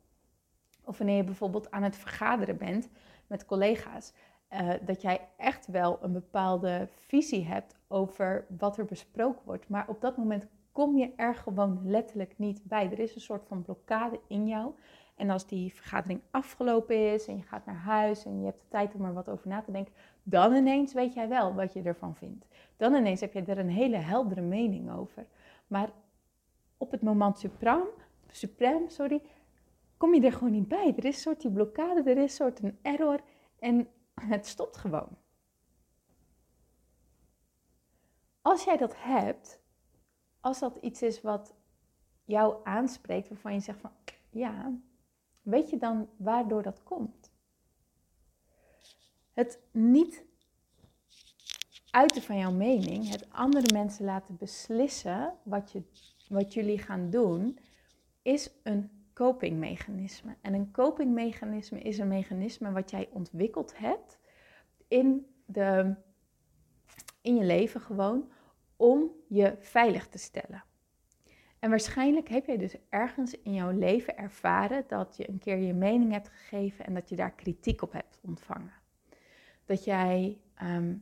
Of 0.84 0.98
wanneer 0.98 1.16
je 1.16 1.24
bijvoorbeeld 1.24 1.70
aan 1.70 1.82
het 1.82 1.96
vergaderen 1.96 2.56
bent 2.56 2.88
met 3.26 3.44
collega's, 3.44 4.12
uh, 4.52 4.72
dat 4.82 5.02
jij 5.02 5.28
echt 5.36 5.66
wel 5.66 5.98
een 6.02 6.12
bepaalde 6.12 6.88
visie 6.90 7.44
hebt 7.44 7.76
over 7.88 8.46
wat 8.58 8.78
er 8.78 8.84
besproken 8.84 9.42
wordt, 9.44 9.68
maar 9.68 9.88
op 9.88 10.00
dat 10.00 10.16
moment 10.16 10.46
kom 10.76 10.96
je 10.96 11.12
er 11.16 11.34
gewoon 11.34 11.80
letterlijk 11.84 12.38
niet 12.38 12.64
bij. 12.64 12.90
Er 12.90 12.98
is 12.98 13.14
een 13.14 13.20
soort 13.20 13.46
van 13.46 13.62
blokkade 13.62 14.20
in 14.26 14.46
jou. 14.46 14.72
En 15.14 15.30
als 15.30 15.46
die 15.46 15.74
vergadering 15.74 16.20
afgelopen 16.30 17.12
is 17.12 17.26
en 17.26 17.36
je 17.36 17.42
gaat 17.42 17.66
naar 17.66 17.76
huis 17.76 18.24
en 18.24 18.38
je 18.38 18.44
hebt 18.44 18.60
de 18.60 18.68
tijd 18.68 18.94
om 18.94 19.04
er 19.04 19.12
wat 19.12 19.28
over 19.28 19.48
na 19.48 19.62
te 19.62 19.72
denken, 19.72 19.94
dan 20.22 20.54
ineens 20.54 20.92
weet 20.92 21.14
jij 21.14 21.28
wel 21.28 21.54
wat 21.54 21.72
je 21.72 21.82
ervan 21.82 22.14
vindt. 22.14 22.46
Dan 22.76 22.94
ineens 22.94 23.20
heb 23.20 23.32
je 23.32 23.42
er 23.42 23.58
een 23.58 23.68
hele 23.68 23.96
heldere 23.96 24.40
mening 24.40 24.92
over. 24.92 25.26
Maar 25.66 25.90
op 26.76 26.90
het 26.90 27.02
moment 27.02 27.44
suprem, 28.30 28.88
sorry, 28.88 29.22
kom 29.96 30.14
je 30.14 30.20
er 30.20 30.32
gewoon 30.32 30.52
niet 30.52 30.68
bij. 30.68 30.94
Er 30.96 31.04
is 31.04 31.14
een 31.14 31.20
soort 31.20 31.40
die 31.40 31.50
blokkade, 31.50 32.10
er 32.10 32.16
is 32.16 32.22
een 32.22 32.28
soort 32.28 32.62
een 32.62 32.78
error 32.82 33.20
en 33.58 33.88
het 34.14 34.46
stopt 34.46 34.76
gewoon. 34.76 35.16
Als 38.42 38.64
jij 38.64 38.76
dat 38.76 38.94
hebt, 38.96 39.64
als 40.46 40.58
dat 40.58 40.78
iets 40.80 41.02
is 41.02 41.20
wat 41.20 41.54
jou 42.24 42.56
aanspreekt, 42.64 43.28
waarvan 43.28 43.52
je 43.52 43.60
zegt 43.60 43.80
van 43.80 43.90
ja, 44.30 44.72
weet 45.42 45.70
je 45.70 45.78
dan 45.78 46.08
waardoor 46.16 46.62
dat 46.62 46.82
komt? 46.82 47.30
Het 49.32 49.60
niet 49.70 50.24
uiten 51.90 52.22
van 52.22 52.38
jouw 52.38 52.52
mening, 52.52 53.08
het 53.08 53.32
andere 53.32 53.72
mensen 53.72 54.04
laten 54.04 54.36
beslissen 54.36 55.34
wat, 55.42 55.72
je, 55.72 55.82
wat 56.28 56.54
jullie 56.54 56.78
gaan 56.78 57.10
doen, 57.10 57.58
is 58.22 58.50
een 58.62 58.90
copingmechanisme. 59.12 60.36
En 60.40 60.54
een 60.54 60.70
copingmechanisme 60.70 61.80
is 61.80 61.98
een 61.98 62.08
mechanisme 62.08 62.72
wat 62.72 62.90
jij 62.90 63.08
ontwikkeld 63.12 63.78
hebt 63.78 64.18
in, 64.88 65.26
de, 65.46 65.94
in 67.20 67.36
je 67.36 67.44
leven 67.44 67.80
gewoon 67.80 68.30
om 68.76 69.10
je 69.28 69.56
veilig 69.58 70.08
te 70.08 70.18
stellen. 70.18 70.64
En 71.58 71.70
waarschijnlijk 71.70 72.28
heb 72.28 72.46
jij 72.46 72.56
dus 72.56 72.76
ergens 72.88 73.40
in 73.40 73.54
jouw 73.54 73.70
leven 73.70 74.16
ervaren 74.16 74.84
dat 74.86 75.16
je 75.16 75.28
een 75.28 75.38
keer 75.38 75.56
je 75.56 75.74
mening 75.74 76.12
hebt 76.12 76.28
gegeven 76.28 76.86
en 76.86 76.94
dat 76.94 77.08
je 77.08 77.16
daar 77.16 77.32
kritiek 77.32 77.82
op 77.82 77.92
hebt 77.92 78.18
ontvangen. 78.22 78.72
Dat 79.64 79.84
jij 79.84 80.40
ehm, 80.54 80.94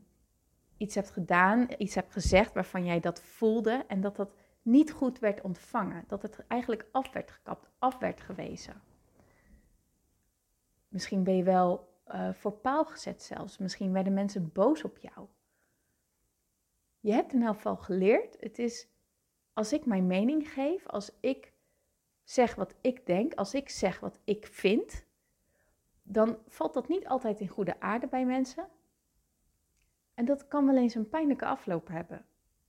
iets 0.77 0.95
hebt 0.95 1.11
gedaan, 1.11 1.69
iets 1.79 1.95
hebt 1.95 2.13
gezegd 2.13 2.55
waarvan 2.55 2.85
jij 2.85 3.01
dat 3.01 3.23
voelde 3.23 3.85
en 3.89 4.01
dat 4.01 4.17
dat 4.17 4.35
niet 4.63 4.93
goed 4.93 5.19
werd 5.19 5.41
ontvangen. 5.41 6.05
Dat 6.07 6.23
het 6.23 6.47
eigenlijk 6.47 6.87
af 6.93 7.13
werd 7.13 7.31
gekapt, 7.31 7.69
af 7.79 7.99
werd 7.99 8.21
gewezen. 8.21 8.83
Misschien 10.89 11.25
ben 11.25 11.37
je 11.37 11.43
wel 11.43 11.93
uh, 12.09 12.33
voor 12.33 12.53
paal 12.53 12.85
gezet 12.85 13.23
zelfs. 13.23 13.59
Misschien 13.59 13.93
werden 13.93 14.15
mensen 14.15 14.53
boos 14.53 14.85
op 14.85 14.99
jou. 14.99 15.27
Je 17.05 17.13
hebt 17.13 17.33
in 17.33 17.43
elk 17.43 17.55
geval 17.55 17.77
geleerd, 17.77 18.37
het 18.41 18.59
is 18.59 18.89
als 19.53 19.73
ik 19.73 19.87
mijn 19.87 20.07
mening 20.07 20.49
geef, 20.49 20.87
als 20.87 21.17
ik 21.21 21.53
zeg 22.23 22.55
wat 22.55 22.75
ik 22.81 23.07
denk, 23.07 23.35
als 23.35 23.55
ik 23.55 23.69
zeg 23.69 24.01
wat 24.01 24.19
ik 24.25 24.47
vind, 24.47 25.05
dan 26.03 26.39
valt 26.47 26.75
dat 26.75 26.89
niet 26.89 27.07
altijd 27.07 27.41
in 27.41 27.49
goede 27.49 27.81
aarde 27.81 28.07
bij 28.07 28.27
mensen. 28.27 28.69
En 30.15 30.25
dat 30.25 30.49
kan 30.49 30.67
wel 30.67 30.77
eens 30.77 30.95
een 30.95 31.09
pijnlijke 31.09 31.47
afloop 31.47 31.89
hebben. 31.89 32.27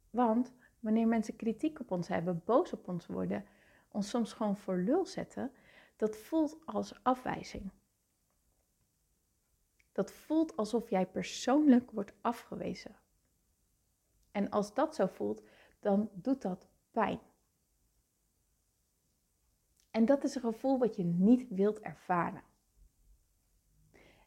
Want 0.10 0.54
wanneer 0.80 1.08
mensen 1.08 1.36
kritiek 1.36 1.80
op 1.80 1.92
ons 1.92 2.08
hebben, 2.08 2.42
boos 2.46 2.74
op 2.74 2.88
ons 2.88 3.08
worden, 3.08 3.46
ons 3.92 4.10
soms 4.10 4.34
gewoon 4.34 4.58
voor 4.58 4.77
lul 4.77 5.06
zetten, 5.06 5.51
dat 5.96 6.18
voelt 6.18 6.58
als 6.65 7.04
afwijzing. 7.04 7.72
Dat 9.92 10.12
voelt 10.12 10.56
alsof 10.58 10.89
jij 10.89 11.06
persoonlijk 11.06 11.92
wordt 11.92 12.13
afgewezen. 12.22 13.04
En 14.36 14.50
als 14.50 14.74
dat 14.74 14.96
zo 14.96 15.06
voelt, 15.06 15.44
dan 15.80 16.10
doet 16.13 16.42
dat 16.42 16.68
pijn. 16.92 17.20
En 19.92 20.06
dat 20.06 20.24
is 20.24 20.36
een 20.36 20.42
gevoel 20.42 20.80
wat 20.80 20.96
je 20.96 21.04
niet 21.04 21.46
wilt 21.50 21.80
ervaren. 21.80 22.44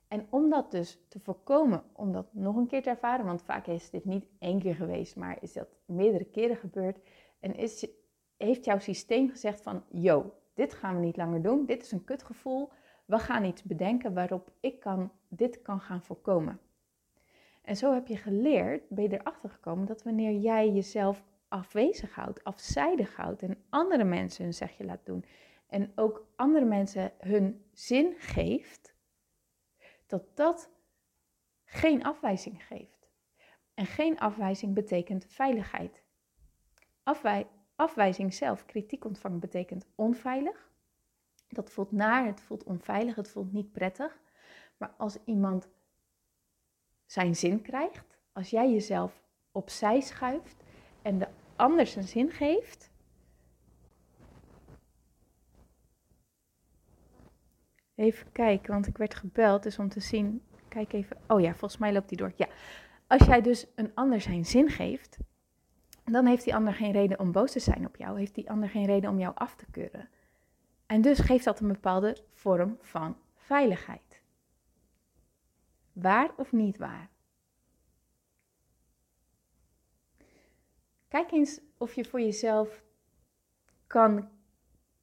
En 0.08 0.26
om 0.30 0.50
dat 0.50 0.70
dus 0.70 0.98
te 1.08 1.20
voorkomen, 1.20 1.82
om 1.92 2.12
dat 2.12 2.34
nog 2.34 2.56
een 2.56 2.66
keer 2.66 2.82
te 2.82 2.90
ervaren, 2.90 3.24
want 3.24 3.42
vaak 3.42 3.66
is 3.66 3.90
dit 3.90 4.04
niet 4.04 4.26
één 4.38 4.58
keer 4.58 4.74
geweest, 4.74 5.16
maar 5.16 5.42
is 5.42 5.52
dat 5.52 5.68
meerdere 5.84 6.24
keren 6.24 6.56
gebeurd. 6.56 6.98
En 7.40 7.54
is, 7.54 7.88
heeft 8.36 8.64
jouw 8.64 8.78
systeem 8.78 9.28
gezegd 9.28 9.62
van, 9.62 9.84
yo, 9.88 10.34
dit 10.54 10.74
gaan 10.74 10.94
we 10.94 11.00
niet 11.00 11.16
langer 11.16 11.42
doen, 11.42 11.66
dit 11.66 11.82
is 11.82 11.92
een 11.92 12.04
kutgevoel, 12.04 12.70
we 13.04 13.18
gaan 13.18 13.44
iets 13.44 13.62
bedenken 13.62 14.14
waarop 14.14 14.52
ik 14.60 14.80
kan, 14.80 15.12
dit 15.28 15.62
kan 15.62 15.80
gaan 15.80 16.02
voorkomen. 16.02 16.60
En 17.68 17.76
zo 17.76 17.94
heb 17.94 18.06
je 18.06 18.16
geleerd, 18.16 18.88
ben 18.88 19.04
je 19.04 19.18
erachter 19.18 19.50
gekomen 19.50 19.86
dat 19.86 20.02
wanneer 20.02 20.32
jij 20.32 20.70
jezelf 20.70 21.24
afwezig 21.48 22.14
houdt, 22.14 22.44
afzijdig 22.44 23.16
houdt 23.16 23.42
en 23.42 23.64
andere 23.68 24.04
mensen 24.04 24.44
hun 24.44 24.54
zegje 24.54 24.84
laat 24.84 25.06
doen 25.06 25.24
en 25.66 25.92
ook 25.94 26.26
andere 26.36 26.64
mensen 26.64 27.12
hun 27.18 27.64
zin 27.72 28.14
geeft, 28.18 28.94
dat 30.06 30.36
dat 30.36 30.70
geen 31.64 32.04
afwijzing 32.04 32.64
geeft. 32.64 33.08
En 33.74 33.86
geen 33.86 34.18
afwijzing 34.18 34.74
betekent 34.74 35.24
veiligheid. 35.26 36.02
Afwij 37.02 37.46
afwijzing 37.74 38.34
zelf, 38.34 38.64
kritiek 38.64 39.04
ontvangen, 39.04 39.40
betekent 39.40 39.86
onveilig. 39.94 40.70
Dat 41.48 41.70
voelt 41.70 41.92
naar, 41.92 42.26
het 42.26 42.40
voelt 42.40 42.64
onveilig, 42.64 43.14
het 43.14 43.30
voelt 43.30 43.52
niet 43.52 43.72
prettig. 43.72 44.20
Maar 44.76 44.94
als 44.96 45.18
iemand 45.24 45.68
zijn 47.08 47.36
zin 47.36 47.62
krijgt, 47.62 48.18
als 48.32 48.50
jij 48.50 48.70
jezelf 48.70 49.22
opzij 49.52 50.00
schuift 50.00 50.56
en 51.02 51.18
de 51.18 51.28
ander 51.56 51.86
zijn 51.86 52.08
zin 52.08 52.30
geeft, 52.30 52.90
Even 57.98 58.32
kijken, 58.32 58.72
want 58.72 58.86
ik 58.86 58.96
werd 58.96 59.14
gebeld, 59.14 59.62
dus 59.62 59.78
om 59.78 59.88
te 59.88 60.00
zien. 60.00 60.42
Kijk 60.68 60.92
even. 60.92 61.16
Oh 61.26 61.40
ja, 61.40 61.50
volgens 61.54 61.80
mij 61.80 61.92
loopt 61.92 62.08
die 62.08 62.18
door. 62.18 62.32
Ja. 62.36 62.48
Als 63.06 63.26
jij 63.26 63.40
dus 63.40 63.66
een 63.74 63.90
ander 63.94 64.20
zijn 64.20 64.44
zin 64.44 64.68
geeft, 64.68 65.18
dan 66.04 66.26
heeft 66.26 66.44
die 66.44 66.54
ander 66.54 66.74
geen 66.74 66.92
reden 66.92 67.18
om 67.18 67.32
boos 67.32 67.52
te 67.52 67.60
zijn 67.60 67.86
op 67.86 67.96
jou. 67.96 68.18
Heeft 68.18 68.34
die 68.34 68.50
ander 68.50 68.68
geen 68.68 68.86
reden 68.86 69.10
om 69.10 69.18
jou 69.18 69.34
af 69.34 69.56
te 69.56 69.66
keuren. 69.70 70.08
En 70.86 71.00
dus 71.00 71.18
geeft 71.18 71.44
dat 71.44 71.60
een 71.60 71.68
bepaalde 71.68 72.16
vorm 72.32 72.78
van 72.80 73.16
veiligheid. 73.34 74.07
Waar 76.00 76.30
of 76.36 76.52
niet 76.52 76.76
waar? 76.76 77.10
Kijk 81.08 81.30
eens 81.30 81.60
of 81.78 81.94
je 81.94 82.04
voor 82.04 82.20
jezelf 82.20 82.84
kan 83.86 84.28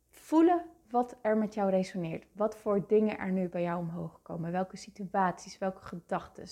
voelen 0.10 0.66
wat 0.90 1.18
er 1.22 1.38
met 1.38 1.54
jou 1.54 1.70
resoneert. 1.70 2.25
Wat 2.32 2.58
voor 2.58 2.88
dingen 2.88 3.18
er 3.18 3.32
nu 3.32 3.50
bij 3.50 3.62
jou 3.62 3.80
omhoog 3.80 4.22
komen. 4.22 4.52
Welke 4.52 4.78
situaties, 4.78 5.58
welke 5.58 5.82
gedachten. 5.82 6.48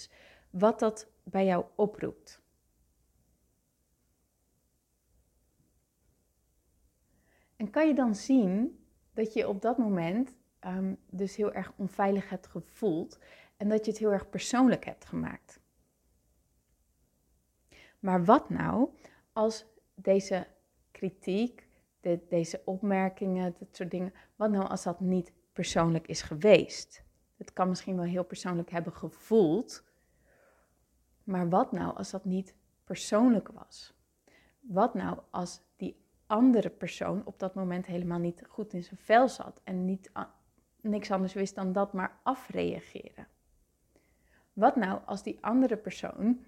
Wat 0.49 0.79
dat 0.79 1.11
bij 1.23 1.45
jou 1.45 1.65
oproept. 1.75 2.41
En 7.55 7.69
kan 7.69 7.87
je 7.87 7.93
dan 7.93 8.15
zien 8.15 8.85
dat 9.13 9.33
je 9.33 9.47
op 9.47 9.61
dat 9.61 9.77
moment 9.77 10.35
um, 10.65 10.97
dus 11.09 11.35
heel 11.35 11.53
erg 11.53 11.73
onveilig 11.75 12.29
hebt 12.29 12.47
gevoeld 12.47 13.19
en 13.63 13.69
dat 13.69 13.85
je 13.85 13.91
het 13.91 13.99
heel 13.99 14.11
erg 14.11 14.29
persoonlijk 14.29 14.85
hebt 14.85 15.05
gemaakt. 15.05 15.59
Maar 17.99 18.25
wat 18.25 18.49
nou 18.49 18.89
als 19.33 19.65
deze 19.95 20.47
kritiek, 20.91 21.67
de, 21.99 22.19
deze 22.29 22.61
opmerkingen, 22.65 23.55
dat 23.59 23.67
soort 23.71 23.91
dingen, 23.91 24.13
wat 24.35 24.51
nou 24.51 24.67
als 24.67 24.83
dat 24.83 24.99
niet 24.99 25.33
persoonlijk 25.53 26.07
is 26.07 26.21
geweest? 26.21 27.03
Het 27.37 27.53
kan 27.53 27.69
misschien 27.69 27.95
wel 27.95 28.05
heel 28.05 28.23
persoonlijk 28.23 28.69
hebben 28.69 28.93
gevoeld, 28.93 29.83
maar 31.23 31.49
wat 31.49 31.71
nou 31.71 31.97
als 31.97 32.11
dat 32.11 32.25
niet 32.25 32.55
persoonlijk 32.83 33.47
was? 33.47 33.93
Wat 34.59 34.93
nou 34.93 35.19
als 35.29 35.61
die 35.75 36.05
andere 36.27 36.69
persoon 36.69 37.25
op 37.25 37.39
dat 37.39 37.53
moment 37.53 37.85
helemaal 37.85 38.19
niet 38.19 38.43
goed 38.47 38.73
in 38.73 38.83
zijn 38.83 38.99
vel 38.99 39.29
zat 39.29 39.61
en 39.63 39.85
niet, 39.85 40.11
niks 40.81 41.11
anders 41.11 41.33
wist 41.33 41.55
dan 41.55 41.73
dat 41.73 41.93
maar 41.93 42.19
afreageren? 42.23 43.27
Wat 44.53 44.75
nou 44.75 44.99
als 45.05 45.23
die 45.23 45.37
andere 45.41 45.77
persoon 45.77 46.45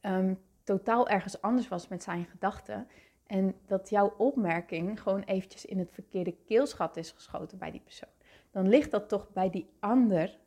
ehm, 0.00 0.34
totaal 0.62 1.08
ergens 1.08 1.42
anders 1.42 1.68
was 1.68 1.88
met 1.88 2.02
zijn 2.02 2.24
gedachten 2.24 2.86
en 3.26 3.54
dat 3.66 3.90
jouw 3.90 4.14
opmerking 4.16 5.02
gewoon 5.02 5.22
eventjes 5.22 5.64
in 5.64 5.78
het 5.78 5.92
verkeerde 5.92 6.36
keelschat 6.46 6.96
is 6.96 7.10
geschoten 7.10 7.58
bij 7.58 7.70
die 7.70 7.80
persoon. 7.80 8.08
Dan 8.50 8.68
ligt 8.68 8.90
dat 8.90 9.08
toch 9.08 9.32
bij 9.32 9.50
die 9.50 9.70
ander. 9.80 10.38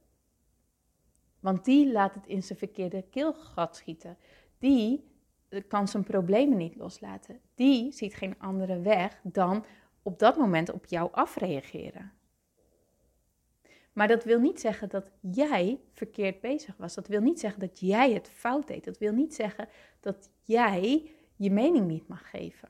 Want 1.39 1.65
die 1.65 1.91
laat 1.91 2.13
het 2.13 2.27
in 2.27 2.43
zijn 2.43 2.59
verkeerde 2.59 3.03
keelgat 3.09 3.75
schieten. 3.75 4.17
Die 4.57 5.09
eh, 5.49 5.61
kan 5.67 5.87
zijn 5.87 6.03
problemen 6.03 6.57
niet 6.57 6.75
loslaten. 6.75 7.39
Die 7.55 7.91
ziet 7.91 8.15
geen 8.15 8.35
andere 8.39 8.79
weg 8.79 9.19
dan 9.23 9.65
op 10.01 10.19
dat 10.19 10.37
moment 10.37 10.71
op 10.71 10.85
jou 10.85 11.09
afreageren. 11.11 12.11
Maar 13.93 14.07
dat 14.07 14.23
wil 14.23 14.39
niet 14.39 14.59
zeggen 14.59 14.89
dat 14.89 15.11
jij 15.19 15.79
verkeerd 15.93 16.41
bezig 16.41 16.77
was. 16.77 16.93
Dat 16.93 17.07
wil 17.07 17.21
niet 17.21 17.39
zeggen 17.39 17.59
dat 17.59 17.79
jij 17.79 18.13
het 18.13 18.29
fout 18.29 18.67
deed. 18.67 18.83
Dat 18.83 18.97
wil 18.97 19.13
niet 19.13 19.35
zeggen 19.35 19.67
dat 19.99 20.29
jij 20.43 21.11
je 21.35 21.51
mening 21.51 21.87
niet 21.87 22.07
mag 22.07 22.29
geven. 22.29 22.69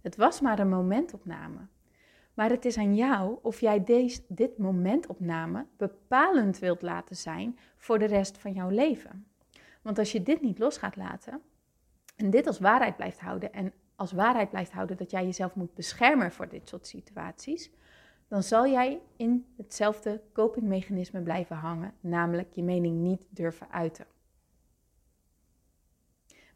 Het 0.00 0.16
was 0.16 0.40
maar 0.40 0.58
een 0.58 0.68
momentopname. 0.68 1.66
Maar 2.34 2.50
het 2.50 2.64
is 2.64 2.78
aan 2.78 2.94
jou 2.94 3.38
of 3.42 3.60
jij 3.60 3.84
deze, 3.84 4.22
dit 4.28 4.58
momentopname 4.58 5.66
bepalend 5.76 6.58
wilt 6.58 6.82
laten 6.82 7.16
zijn 7.16 7.58
voor 7.76 7.98
de 7.98 8.04
rest 8.04 8.38
van 8.38 8.52
jouw 8.52 8.68
leven. 8.68 9.26
Want 9.82 9.98
als 9.98 10.12
je 10.12 10.22
dit 10.22 10.40
niet 10.40 10.58
los 10.58 10.76
gaat 10.76 10.96
laten 10.96 11.42
en 12.16 12.30
dit 12.30 12.46
als 12.46 12.58
waarheid 12.58 12.96
blijft 12.96 13.20
houden 13.20 13.52
en 13.52 13.72
als 13.94 14.12
waarheid 14.12 14.50
blijft 14.50 14.72
houden 14.72 14.96
dat 14.96 15.10
jij 15.10 15.24
jezelf 15.24 15.54
moet 15.54 15.74
beschermen 15.74 16.32
voor 16.32 16.48
dit 16.48 16.68
soort 16.68 16.86
situaties, 16.86 17.70
dan 18.30 18.42
zal 18.42 18.66
jij 18.66 19.00
in 19.16 19.46
hetzelfde 19.56 20.22
copingmechanisme 20.32 21.22
blijven 21.22 21.56
hangen, 21.56 21.94
namelijk 22.00 22.52
je 22.52 22.62
mening 22.62 23.00
niet 23.00 23.20
durven 23.28 23.70
uiten. 23.70 24.06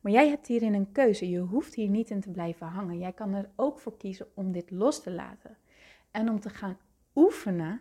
Maar 0.00 0.12
jij 0.12 0.28
hebt 0.28 0.46
hierin 0.46 0.74
een 0.74 0.92
keuze. 0.92 1.30
Je 1.30 1.38
hoeft 1.38 1.74
hier 1.74 1.88
niet 1.88 2.10
in 2.10 2.20
te 2.20 2.30
blijven 2.30 2.66
hangen. 2.66 2.98
Jij 2.98 3.12
kan 3.12 3.34
er 3.34 3.50
ook 3.56 3.78
voor 3.78 3.96
kiezen 3.96 4.26
om 4.34 4.52
dit 4.52 4.70
los 4.70 5.02
te 5.02 5.10
laten. 5.10 5.56
En 6.10 6.30
om 6.30 6.40
te 6.40 6.48
gaan 6.48 6.78
oefenen 7.14 7.80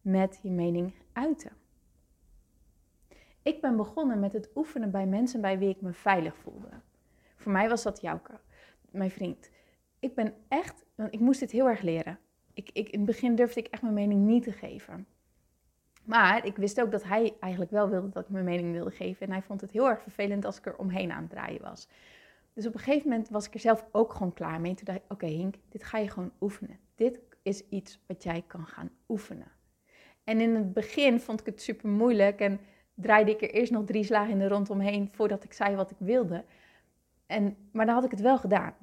met 0.00 0.38
je 0.42 0.50
mening 0.50 0.94
uiten. 1.12 1.52
Ik 3.42 3.60
ben 3.60 3.76
begonnen 3.76 4.20
met 4.20 4.32
het 4.32 4.50
oefenen 4.54 4.90
bij 4.90 5.06
mensen 5.06 5.40
bij 5.40 5.58
wie 5.58 5.68
ik 5.68 5.80
me 5.80 5.92
veilig 5.92 6.36
voelde. 6.36 6.70
Voor 7.36 7.52
mij 7.52 7.68
was 7.68 7.82
dat 7.82 8.00
Jouke, 8.00 8.40
mijn 8.90 9.10
vriend. 9.10 9.50
Ik 9.98 10.14
ben 10.14 10.34
echt, 10.48 10.84
ik 11.10 11.20
moest 11.20 11.40
dit 11.40 11.50
heel 11.50 11.68
erg 11.68 11.80
leren. 11.80 12.18
Ik, 12.58 12.70
ik, 12.72 12.88
in 12.88 12.98
het 12.98 13.06
begin 13.06 13.34
durfde 13.34 13.60
ik 13.60 13.66
echt 13.66 13.82
mijn 13.82 13.94
mening 13.94 14.26
niet 14.26 14.42
te 14.42 14.52
geven. 14.52 15.06
Maar 16.04 16.46
ik 16.46 16.56
wist 16.56 16.80
ook 16.80 16.90
dat 16.90 17.04
hij 17.04 17.34
eigenlijk 17.40 17.72
wel 17.72 17.88
wilde 17.88 18.08
dat 18.08 18.22
ik 18.22 18.28
mijn 18.28 18.44
mening 18.44 18.72
wilde 18.72 18.90
geven. 18.90 19.26
En 19.26 19.32
hij 19.32 19.42
vond 19.42 19.60
het 19.60 19.70
heel 19.70 19.88
erg 19.88 20.02
vervelend 20.02 20.44
als 20.44 20.58
ik 20.58 20.66
er 20.66 20.76
omheen 20.76 21.12
aan 21.12 21.22
het 21.22 21.30
draaien 21.30 21.62
was. 21.62 21.88
Dus 22.52 22.66
op 22.66 22.74
een 22.74 22.80
gegeven 22.80 23.08
moment 23.08 23.28
was 23.28 23.46
ik 23.46 23.54
er 23.54 23.60
zelf 23.60 23.86
ook 23.92 24.12
gewoon 24.12 24.32
klaar 24.32 24.60
mee. 24.60 24.74
Toen 24.74 24.84
dacht 24.84 24.98
ik, 24.98 25.12
oké 25.12 25.26
Hink, 25.26 25.54
dit 25.68 25.84
ga 25.84 25.98
je 25.98 26.10
gewoon 26.10 26.32
oefenen. 26.40 26.78
Dit 26.94 27.20
is 27.42 27.68
iets 27.68 28.00
wat 28.06 28.22
jij 28.22 28.44
kan 28.46 28.66
gaan 28.66 28.90
oefenen. 29.08 29.52
En 30.24 30.40
in 30.40 30.54
het 30.54 30.72
begin 30.72 31.20
vond 31.20 31.40
ik 31.40 31.46
het 31.46 31.62
super 31.62 31.88
moeilijk 31.88 32.40
en 32.40 32.60
draaide 32.94 33.30
ik 33.30 33.42
er 33.42 33.50
eerst 33.50 33.72
nog 33.72 33.84
drie 33.84 34.04
slagen 34.04 34.32
in 34.32 34.38
de 34.38 34.48
rond 34.48 34.70
omheen 34.70 35.08
voordat 35.12 35.44
ik 35.44 35.52
zei 35.52 35.76
wat 35.76 35.90
ik 35.90 35.96
wilde. 35.98 36.44
En, 37.26 37.56
maar 37.72 37.86
dan 37.86 37.94
had 37.94 38.04
ik 38.04 38.10
het 38.10 38.20
wel 38.20 38.38
gedaan. 38.38 38.74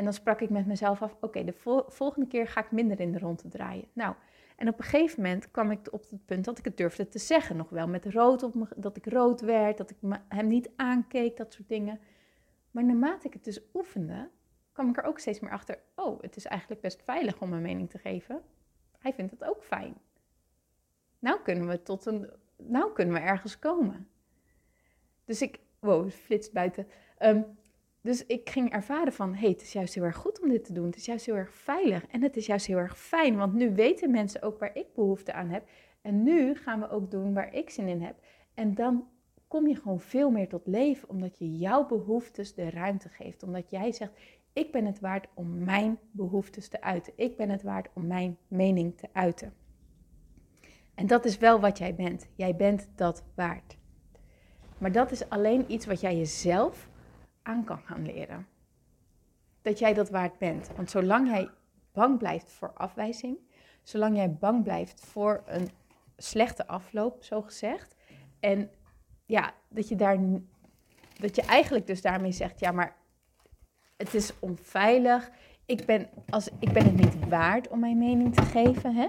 En 0.00 0.06
dan 0.06 0.14
sprak 0.14 0.40
ik 0.40 0.50
met 0.50 0.66
mezelf 0.66 1.02
af, 1.02 1.16
oké, 1.20 1.44
de 1.44 1.52
volgende 1.88 2.26
keer 2.26 2.48
ga 2.48 2.60
ik 2.60 2.70
minder 2.70 3.00
in 3.00 3.12
de 3.12 3.18
ronde 3.18 3.48
draaien. 3.48 3.84
Nou, 3.92 4.14
en 4.56 4.68
op 4.68 4.78
een 4.78 4.84
gegeven 4.84 5.22
moment 5.22 5.50
kwam 5.50 5.70
ik 5.70 5.92
op 5.92 6.10
het 6.10 6.26
punt 6.26 6.44
dat 6.44 6.58
ik 6.58 6.64
het 6.64 6.76
durfde 6.76 7.08
te 7.08 7.18
zeggen. 7.18 7.56
Nog 7.56 7.68
wel 7.68 7.88
met 7.88 8.04
rood 8.04 8.42
op 8.42 8.54
me, 8.54 8.66
dat 8.76 8.96
ik 8.96 9.06
rood 9.06 9.40
werd, 9.40 9.78
dat 9.78 9.90
ik 9.90 9.96
hem 10.28 10.46
niet 10.46 10.70
aankeek, 10.76 11.36
dat 11.36 11.52
soort 11.52 11.68
dingen. 11.68 12.00
Maar 12.70 12.84
naarmate 12.84 13.26
ik 13.26 13.32
het 13.32 13.44
dus 13.44 13.60
oefende, 13.74 14.28
kwam 14.72 14.88
ik 14.88 14.96
er 14.96 15.04
ook 15.04 15.18
steeds 15.18 15.40
meer 15.40 15.50
achter. 15.50 15.78
Oh, 15.94 16.22
het 16.22 16.36
is 16.36 16.44
eigenlijk 16.44 16.80
best 16.80 17.02
veilig 17.02 17.40
om 17.40 17.48
mijn 17.48 17.62
mening 17.62 17.90
te 17.90 17.98
geven. 17.98 18.42
Hij 18.98 19.12
vindt 19.12 19.30
het 19.30 19.44
ook 19.44 19.62
fijn. 19.62 19.94
Nou 21.18 21.40
kunnen 21.42 21.68
we 21.68 21.82
tot 21.82 22.06
een, 22.06 22.30
nou 22.56 22.92
kunnen 22.92 23.14
we 23.14 23.20
ergens 23.20 23.58
komen. 23.58 24.08
Dus 25.24 25.42
ik, 25.42 25.58
wow, 25.78 26.04
het 26.04 26.14
flitst 26.14 26.52
buiten. 26.52 26.86
Um, 27.18 27.58
dus 28.02 28.26
ik 28.26 28.50
ging 28.50 28.72
ervaren 28.72 29.12
van, 29.12 29.32
hé, 29.32 29.40
hey, 29.40 29.48
het 29.48 29.62
is 29.62 29.72
juist 29.72 29.94
heel 29.94 30.04
erg 30.04 30.16
goed 30.16 30.40
om 30.40 30.48
dit 30.48 30.64
te 30.64 30.72
doen. 30.72 30.86
Het 30.86 30.96
is 30.96 31.04
juist 31.04 31.26
heel 31.26 31.36
erg 31.36 31.54
veilig 31.54 32.06
en 32.06 32.22
het 32.22 32.36
is 32.36 32.46
juist 32.46 32.66
heel 32.66 32.78
erg 32.78 32.98
fijn, 32.98 33.36
want 33.36 33.54
nu 33.54 33.74
weten 33.74 34.10
mensen 34.10 34.42
ook 34.42 34.58
waar 34.58 34.76
ik 34.76 34.94
behoefte 34.94 35.32
aan 35.32 35.48
heb. 35.48 35.68
En 36.02 36.22
nu 36.22 36.54
gaan 36.54 36.80
we 36.80 36.90
ook 36.90 37.10
doen 37.10 37.34
waar 37.34 37.54
ik 37.54 37.70
zin 37.70 37.88
in 37.88 38.02
heb. 38.02 38.16
En 38.54 38.74
dan 38.74 39.08
kom 39.48 39.66
je 39.66 39.74
gewoon 39.74 40.00
veel 40.00 40.30
meer 40.30 40.48
tot 40.48 40.66
leven, 40.66 41.08
omdat 41.08 41.38
je 41.38 41.56
jouw 41.56 41.86
behoeftes 41.86 42.54
de 42.54 42.70
ruimte 42.70 43.08
geeft. 43.08 43.42
Omdat 43.42 43.70
jij 43.70 43.92
zegt, 43.92 44.12
ik 44.52 44.72
ben 44.72 44.84
het 44.84 45.00
waard 45.00 45.26
om 45.34 45.64
mijn 45.64 45.98
behoeftes 46.10 46.68
te 46.68 46.80
uiten. 46.80 47.12
Ik 47.16 47.36
ben 47.36 47.50
het 47.50 47.62
waard 47.62 47.88
om 47.94 48.06
mijn 48.06 48.38
mening 48.48 48.96
te 48.96 49.08
uiten. 49.12 49.52
En 50.94 51.06
dat 51.06 51.24
is 51.24 51.38
wel 51.38 51.60
wat 51.60 51.78
jij 51.78 51.94
bent. 51.94 52.28
Jij 52.34 52.56
bent 52.56 52.88
dat 52.94 53.24
waard. 53.34 53.76
Maar 54.78 54.92
dat 54.92 55.10
is 55.10 55.28
alleen 55.28 55.64
iets 55.72 55.86
wat 55.86 56.00
jij 56.00 56.16
jezelf 56.16 56.89
kan 57.64 57.78
gaan 57.78 58.06
leren. 58.06 58.46
Dat 59.62 59.78
jij 59.78 59.94
dat 59.94 60.10
waard 60.10 60.38
bent. 60.38 60.70
Want 60.76 60.90
zolang 60.90 61.28
jij 61.28 61.50
bang 61.92 62.18
blijft 62.18 62.50
voor 62.52 62.72
afwijzing, 62.74 63.38
zolang 63.82 64.16
jij 64.16 64.32
bang 64.32 64.62
blijft 64.62 65.00
voor 65.00 65.42
een 65.46 65.70
slechte 66.16 66.66
afloop, 66.66 67.24
zo 67.24 67.42
gezegd, 67.42 67.94
en 68.40 68.70
ja, 69.26 69.54
dat 69.68 69.88
je 69.88 69.96
daar, 69.96 70.18
dat 71.18 71.36
je 71.36 71.42
eigenlijk 71.42 71.86
dus 71.86 72.02
daarmee 72.02 72.32
zegt, 72.32 72.60
ja, 72.60 72.72
maar 72.72 72.96
het 73.96 74.14
is 74.14 74.32
onveilig. 74.38 75.30
Ik 75.66 75.86
ben, 75.86 76.08
als, 76.28 76.48
ik 76.58 76.72
ben 76.72 76.84
het 76.84 76.96
niet 76.96 77.28
waard 77.28 77.68
om 77.68 77.80
mijn 77.80 77.98
mening 77.98 78.34
te 78.34 78.42
geven, 78.42 78.94
hè? 78.94 79.08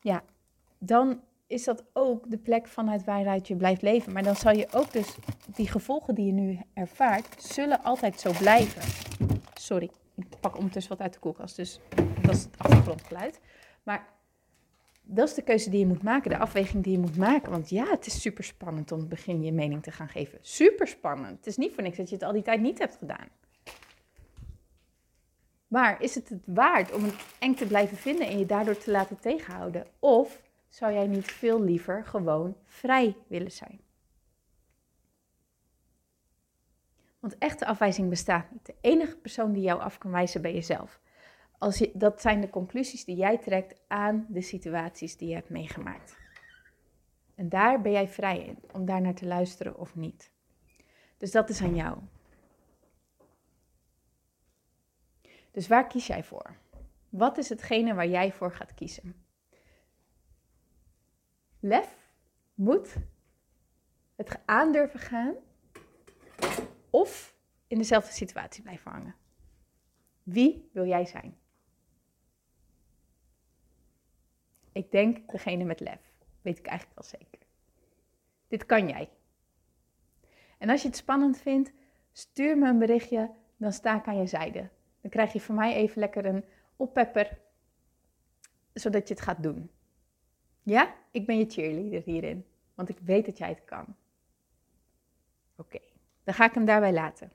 Ja, 0.00 0.22
dan 0.78 1.20
is 1.54 1.64
dat 1.64 1.84
ook 1.92 2.30
de 2.30 2.38
plek 2.38 2.66
vanuit 2.66 3.04
waaruit 3.04 3.48
je 3.48 3.56
blijft 3.56 3.82
leven. 3.82 4.12
Maar 4.12 4.22
dan 4.22 4.36
zal 4.36 4.52
je 4.52 4.66
ook 4.72 4.92
dus 4.92 5.16
die 5.46 5.68
gevolgen 5.68 6.14
die 6.14 6.26
je 6.26 6.32
nu 6.32 6.58
ervaart, 6.72 7.42
zullen 7.42 7.82
altijd 7.82 8.20
zo 8.20 8.32
blijven. 8.38 8.82
Sorry, 9.54 9.90
ik 10.14 10.26
pak 10.40 10.56
ondertussen 10.56 10.92
wat 10.92 11.00
uit 11.00 11.12
de 11.12 11.18
koelkast, 11.18 11.56
dus 11.56 11.80
dat 12.22 12.34
is 12.34 12.42
het 12.42 12.58
achtergrondgeluid. 12.58 13.40
Maar 13.82 14.06
dat 15.02 15.28
is 15.28 15.34
de 15.34 15.42
keuze 15.42 15.70
die 15.70 15.78
je 15.78 15.86
moet 15.86 16.02
maken, 16.02 16.30
de 16.30 16.38
afweging 16.38 16.82
die 16.84 16.92
je 16.92 16.98
moet 16.98 17.16
maken. 17.16 17.50
Want 17.50 17.70
ja, 17.70 17.90
het 17.90 18.06
is 18.06 18.20
super 18.20 18.44
spannend 18.44 18.92
om 18.92 18.98
het 18.98 19.08
begin 19.08 19.42
je 19.42 19.52
mening 19.52 19.82
te 19.82 19.90
gaan 19.90 20.08
geven. 20.08 20.38
Super 20.42 20.86
spannend. 20.86 21.36
Het 21.36 21.46
is 21.46 21.56
niet 21.56 21.74
voor 21.74 21.82
niks 21.82 21.96
dat 21.96 22.08
je 22.08 22.14
het 22.14 22.24
al 22.24 22.32
die 22.32 22.42
tijd 22.42 22.60
niet 22.60 22.78
hebt 22.78 22.96
gedaan. 22.96 23.28
Maar 25.66 26.02
is 26.02 26.14
het 26.14 26.28
het 26.28 26.44
waard 26.46 26.92
om 26.92 27.04
het 27.04 27.14
eng 27.38 27.54
te 27.54 27.66
blijven 27.66 27.96
vinden 27.96 28.26
en 28.26 28.38
je 28.38 28.46
daardoor 28.46 28.78
te 28.78 28.90
laten 28.90 29.20
tegenhouden? 29.20 29.86
Of 29.98 30.42
zou 30.74 30.92
jij 30.92 31.06
niet 31.06 31.24
veel 31.24 31.62
liever 31.62 32.04
gewoon 32.04 32.56
vrij 32.64 33.16
willen 33.26 33.52
zijn? 33.52 33.80
Want 37.18 37.38
echte 37.38 37.66
afwijzing 37.66 38.08
bestaat 38.08 38.50
niet. 38.50 38.66
De 38.66 38.74
enige 38.80 39.16
persoon 39.16 39.52
die 39.52 39.62
jou 39.62 39.80
af 39.80 39.98
kan 39.98 40.10
wijzen 40.10 40.42
ben 40.42 40.52
jezelf. 40.52 41.00
Als 41.58 41.78
je, 41.78 41.90
dat 41.94 42.20
zijn 42.20 42.40
de 42.40 42.50
conclusies 42.50 43.04
die 43.04 43.16
jij 43.16 43.38
trekt 43.38 43.80
aan 43.88 44.26
de 44.28 44.40
situaties 44.40 45.16
die 45.16 45.28
je 45.28 45.34
hebt 45.34 45.50
meegemaakt. 45.50 46.16
En 47.34 47.48
daar 47.48 47.80
ben 47.80 47.92
jij 47.92 48.08
vrij 48.08 48.38
in, 48.38 48.58
om 48.72 48.84
daar 48.84 49.00
naar 49.00 49.14
te 49.14 49.26
luisteren 49.26 49.78
of 49.78 49.94
niet. 49.94 50.32
Dus 51.16 51.30
dat 51.30 51.48
is 51.48 51.62
aan 51.62 51.74
jou. 51.74 51.98
Dus 55.50 55.68
waar 55.68 55.86
kies 55.86 56.06
jij 56.06 56.24
voor? 56.24 56.56
Wat 57.08 57.38
is 57.38 57.48
hetgene 57.48 57.94
waar 57.94 58.08
jij 58.08 58.32
voor 58.32 58.52
gaat 58.52 58.74
kiezen? 58.74 59.23
Lef, 61.64 62.12
moed, 62.54 62.96
het 64.14 64.40
aandurven 64.44 65.00
gaan 65.00 65.34
of 66.90 67.34
in 67.66 67.78
dezelfde 67.78 68.12
situatie 68.12 68.62
blijven 68.62 68.90
hangen. 68.90 69.14
Wie 70.22 70.70
wil 70.72 70.86
jij 70.86 71.06
zijn? 71.06 71.38
Ik 74.72 74.90
denk 74.90 75.30
degene 75.30 75.64
met 75.64 75.80
lef. 75.80 76.12
Weet 76.42 76.58
ik 76.58 76.66
eigenlijk 76.66 77.00
wel 77.00 77.20
zeker. 77.20 77.46
Dit 78.48 78.66
kan 78.66 78.88
jij. 78.88 79.10
En 80.58 80.70
als 80.70 80.82
je 80.82 80.88
het 80.88 80.96
spannend 80.96 81.38
vindt, 81.38 81.72
stuur 82.12 82.58
me 82.58 82.68
een 82.68 82.78
berichtje, 82.78 83.30
dan 83.56 83.72
sta 83.72 83.98
ik 83.98 84.06
aan 84.06 84.18
je 84.18 84.26
zijde. 84.26 84.70
Dan 85.00 85.10
krijg 85.10 85.32
je 85.32 85.40
van 85.40 85.54
mij 85.54 85.74
even 85.74 86.00
lekker 86.00 86.24
een 86.24 86.44
oppepper, 86.76 87.38
zodat 88.72 89.08
je 89.08 89.14
het 89.14 89.22
gaat 89.22 89.42
doen. 89.42 89.70
Ja, 90.62 90.94
ik 91.14 91.26
ben 91.26 91.38
je 91.38 91.46
cheerleader 91.48 92.02
hierin, 92.04 92.44
want 92.74 92.88
ik 92.88 92.98
weet 93.04 93.24
dat 93.26 93.38
jij 93.38 93.48
het 93.48 93.64
kan. 93.64 93.84
Oké, 95.56 95.78
dan 96.24 96.34
ga 96.34 96.44
ik 96.44 96.54
hem 96.54 96.64
daarbij 96.64 96.92
laten. 96.92 97.32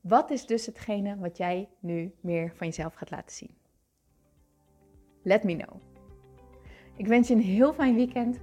Wat 0.00 0.30
is 0.30 0.46
dus 0.46 0.66
hetgene 0.66 1.16
wat 1.16 1.36
jij 1.36 1.68
nu 1.80 2.14
meer 2.20 2.52
van 2.54 2.66
jezelf 2.66 2.94
gaat 2.94 3.10
laten 3.10 3.36
zien? 3.36 3.54
Let 5.22 5.44
me 5.44 5.56
know. 5.56 5.80
Ik 6.96 7.06
wens 7.06 7.28
je 7.28 7.34
een 7.34 7.40
heel 7.40 7.72
fijn 7.72 7.94
weekend. 7.94 8.40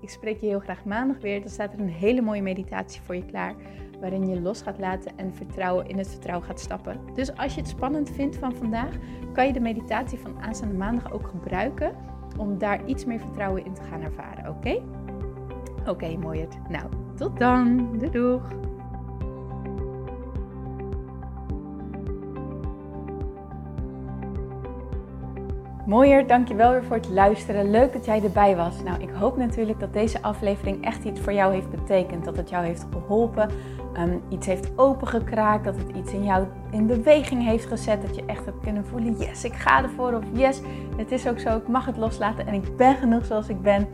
Ik 0.00 0.08
spreek 0.08 0.40
je 0.40 0.46
heel 0.46 0.60
graag 0.60 0.84
maandag 0.84 1.18
weer. 1.18 1.40
Dan 1.40 1.50
staat 1.50 1.72
er 1.72 1.80
een 1.80 1.88
hele 1.88 2.20
mooie 2.20 2.42
meditatie 2.42 3.00
voor 3.00 3.14
je 3.14 3.24
klaar. 3.24 3.56
Waarin 4.00 4.28
je 4.28 4.40
los 4.40 4.62
gaat 4.62 4.78
laten 4.78 5.16
en 5.16 5.34
vertrouwen 5.34 5.86
in 5.86 5.98
het 5.98 6.08
vertrouwen 6.08 6.46
gaat 6.46 6.60
stappen. 6.60 7.14
Dus 7.14 7.36
als 7.36 7.54
je 7.54 7.60
het 7.60 7.70
spannend 7.70 8.10
vindt 8.10 8.36
van 8.36 8.56
vandaag, 8.56 8.96
kan 9.32 9.46
je 9.46 9.52
de 9.52 9.60
meditatie 9.60 10.18
van 10.18 10.42
aanstaande 10.42 10.74
maandag 10.74 11.12
ook 11.12 11.28
gebruiken 11.28 12.15
om 12.38 12.58
daar 12.58 12.84
iets 12.84 13.04
meer 13.04 13.20
vertrouwen 13.20 13.64
in 13.64 13.72
te 13.72 13.82
gaan 13.82 14.02
ervaren, 14.02 14.48
oké? 14.50 14.82
Oké, 15.80 15.90
okay. 15.90 16.48
Nou, 16.68 16.84
tot 17.14 17.38
dan. 17.38 17.90
Doeg. 18.12 18.42
Mooier, 25.86 26.26
dankjewel 26.26 26.70
weer 26.72 26.84
voor 26.84 26.96
het 26.96 27.08
luisteren. 27.08 27.70
Leuk 27.70 27.92
dat 27.92 28.04
jij 28.04 28.22
erbij 28.22 28.56
was. 28.56 28.82
Nou, 28.82 29.02
ik 29.02 29.10
hoop 29.10 29.36
natuurlijk 29.36 29.80
dat 29.80 29.92
deze 29.92 30.22
aflevering 30.22 30.84
echt 30.84 31.04
iets 31.04 31.20
voor 31.20 31.32
jou 31.32 31.54
heeft 31.54 31.70
betekend. 31.70 32.24
Dat 32.24 32.36
het 32.36 32.50
jou 32.50 32.64
heeft 32.64 32.86
geholpen, 32.92 33.50
um, 33.98 34.22
iets 34.28 34.46
heeft 34.46 34.70
opengekraakt, 34.76 35.64
dat 35.64 35.76
het 35.76 35.96
iets 35.96 36.12
in 36.12 36.24
jou 36.24 36.46
in 36.70 36.86
beweging 36.86 37.44
heeft 37.44 37.66
gezet. 37.66 38.02
Dat 38.02 38.16
je 38.16 38.24
echt 38.26 38.44
hebt 38.44 38.60
kunnen 38.60 38.86
voelen, 38.86 39.16
yes, 39.18 39.44
ik 39.44 39.54
ga 39.54 39.82
ervoor. 39.82 40.12
Of 40.12 40.24
yes, 40.32 40.60
het 40.96 41.12
is 41.12 41.28
ook 41.28 41.38
zo, 41.38 41.56
ik 41.56 41.68
mag 41.68 41.86
het 41.86 41.96
loslaten 41.96 42.46
en 42.46 42.54
ik 42.54 42.76
ben 42.76 42.96
genoeg 42.96 43.24
zoals 43.24 43.48
ik 43.48 43.62
ben. 43.62 43.88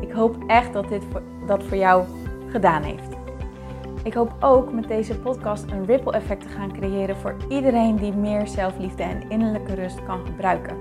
Ik 0.00 0.12
hoop 0.12 0.36
echt 0.46 0.72
dat 0.72 0.88
dit 0.88 1.02
dat 1.46 1.64
voor 1.64 1.76
jou 1.76 2.04
gedaan 2.48 2.82
heeft. 2.82 3.16
Ik 4.02 4.14
hoop 4.14 4.34
ook 4.40 4.72
met 4.72 4.88
deze 4.88 5.18
podcast 5.18 5.70
een 5.70 5.84
ripple 5.84 6.12
effect 6.12 6.42
te 6.42 6.48
gaan 6.48 6.72
creëren 6.72 7.16
voor 7.16 7.36
iedereen 7.48 7.96
die 7.96 8.12
meer 8.12 8.46
zelfliefde 8.46 9.02
en 9.02 9.30
innerlijke 9.30 9.74
rust 9.74 10.04
kan 10.04 10.26
gebruiken. 10.26 10.76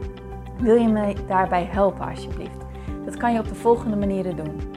Wil 0.57 0.75
je 0.75 0.87
me 0.87 1.15
daarbij 1.27 1.67
helpen 1.71 2.09
alsjeblieft? 2.09 2.65
Dat 3.05 3.17
kan 3.17 3.33
je 3.33 3.39
op 3.39 3.47
de 3.47 3.55
volgende 3.55 3.95
manieren 3.95 4.35
doen. 4.35 4.76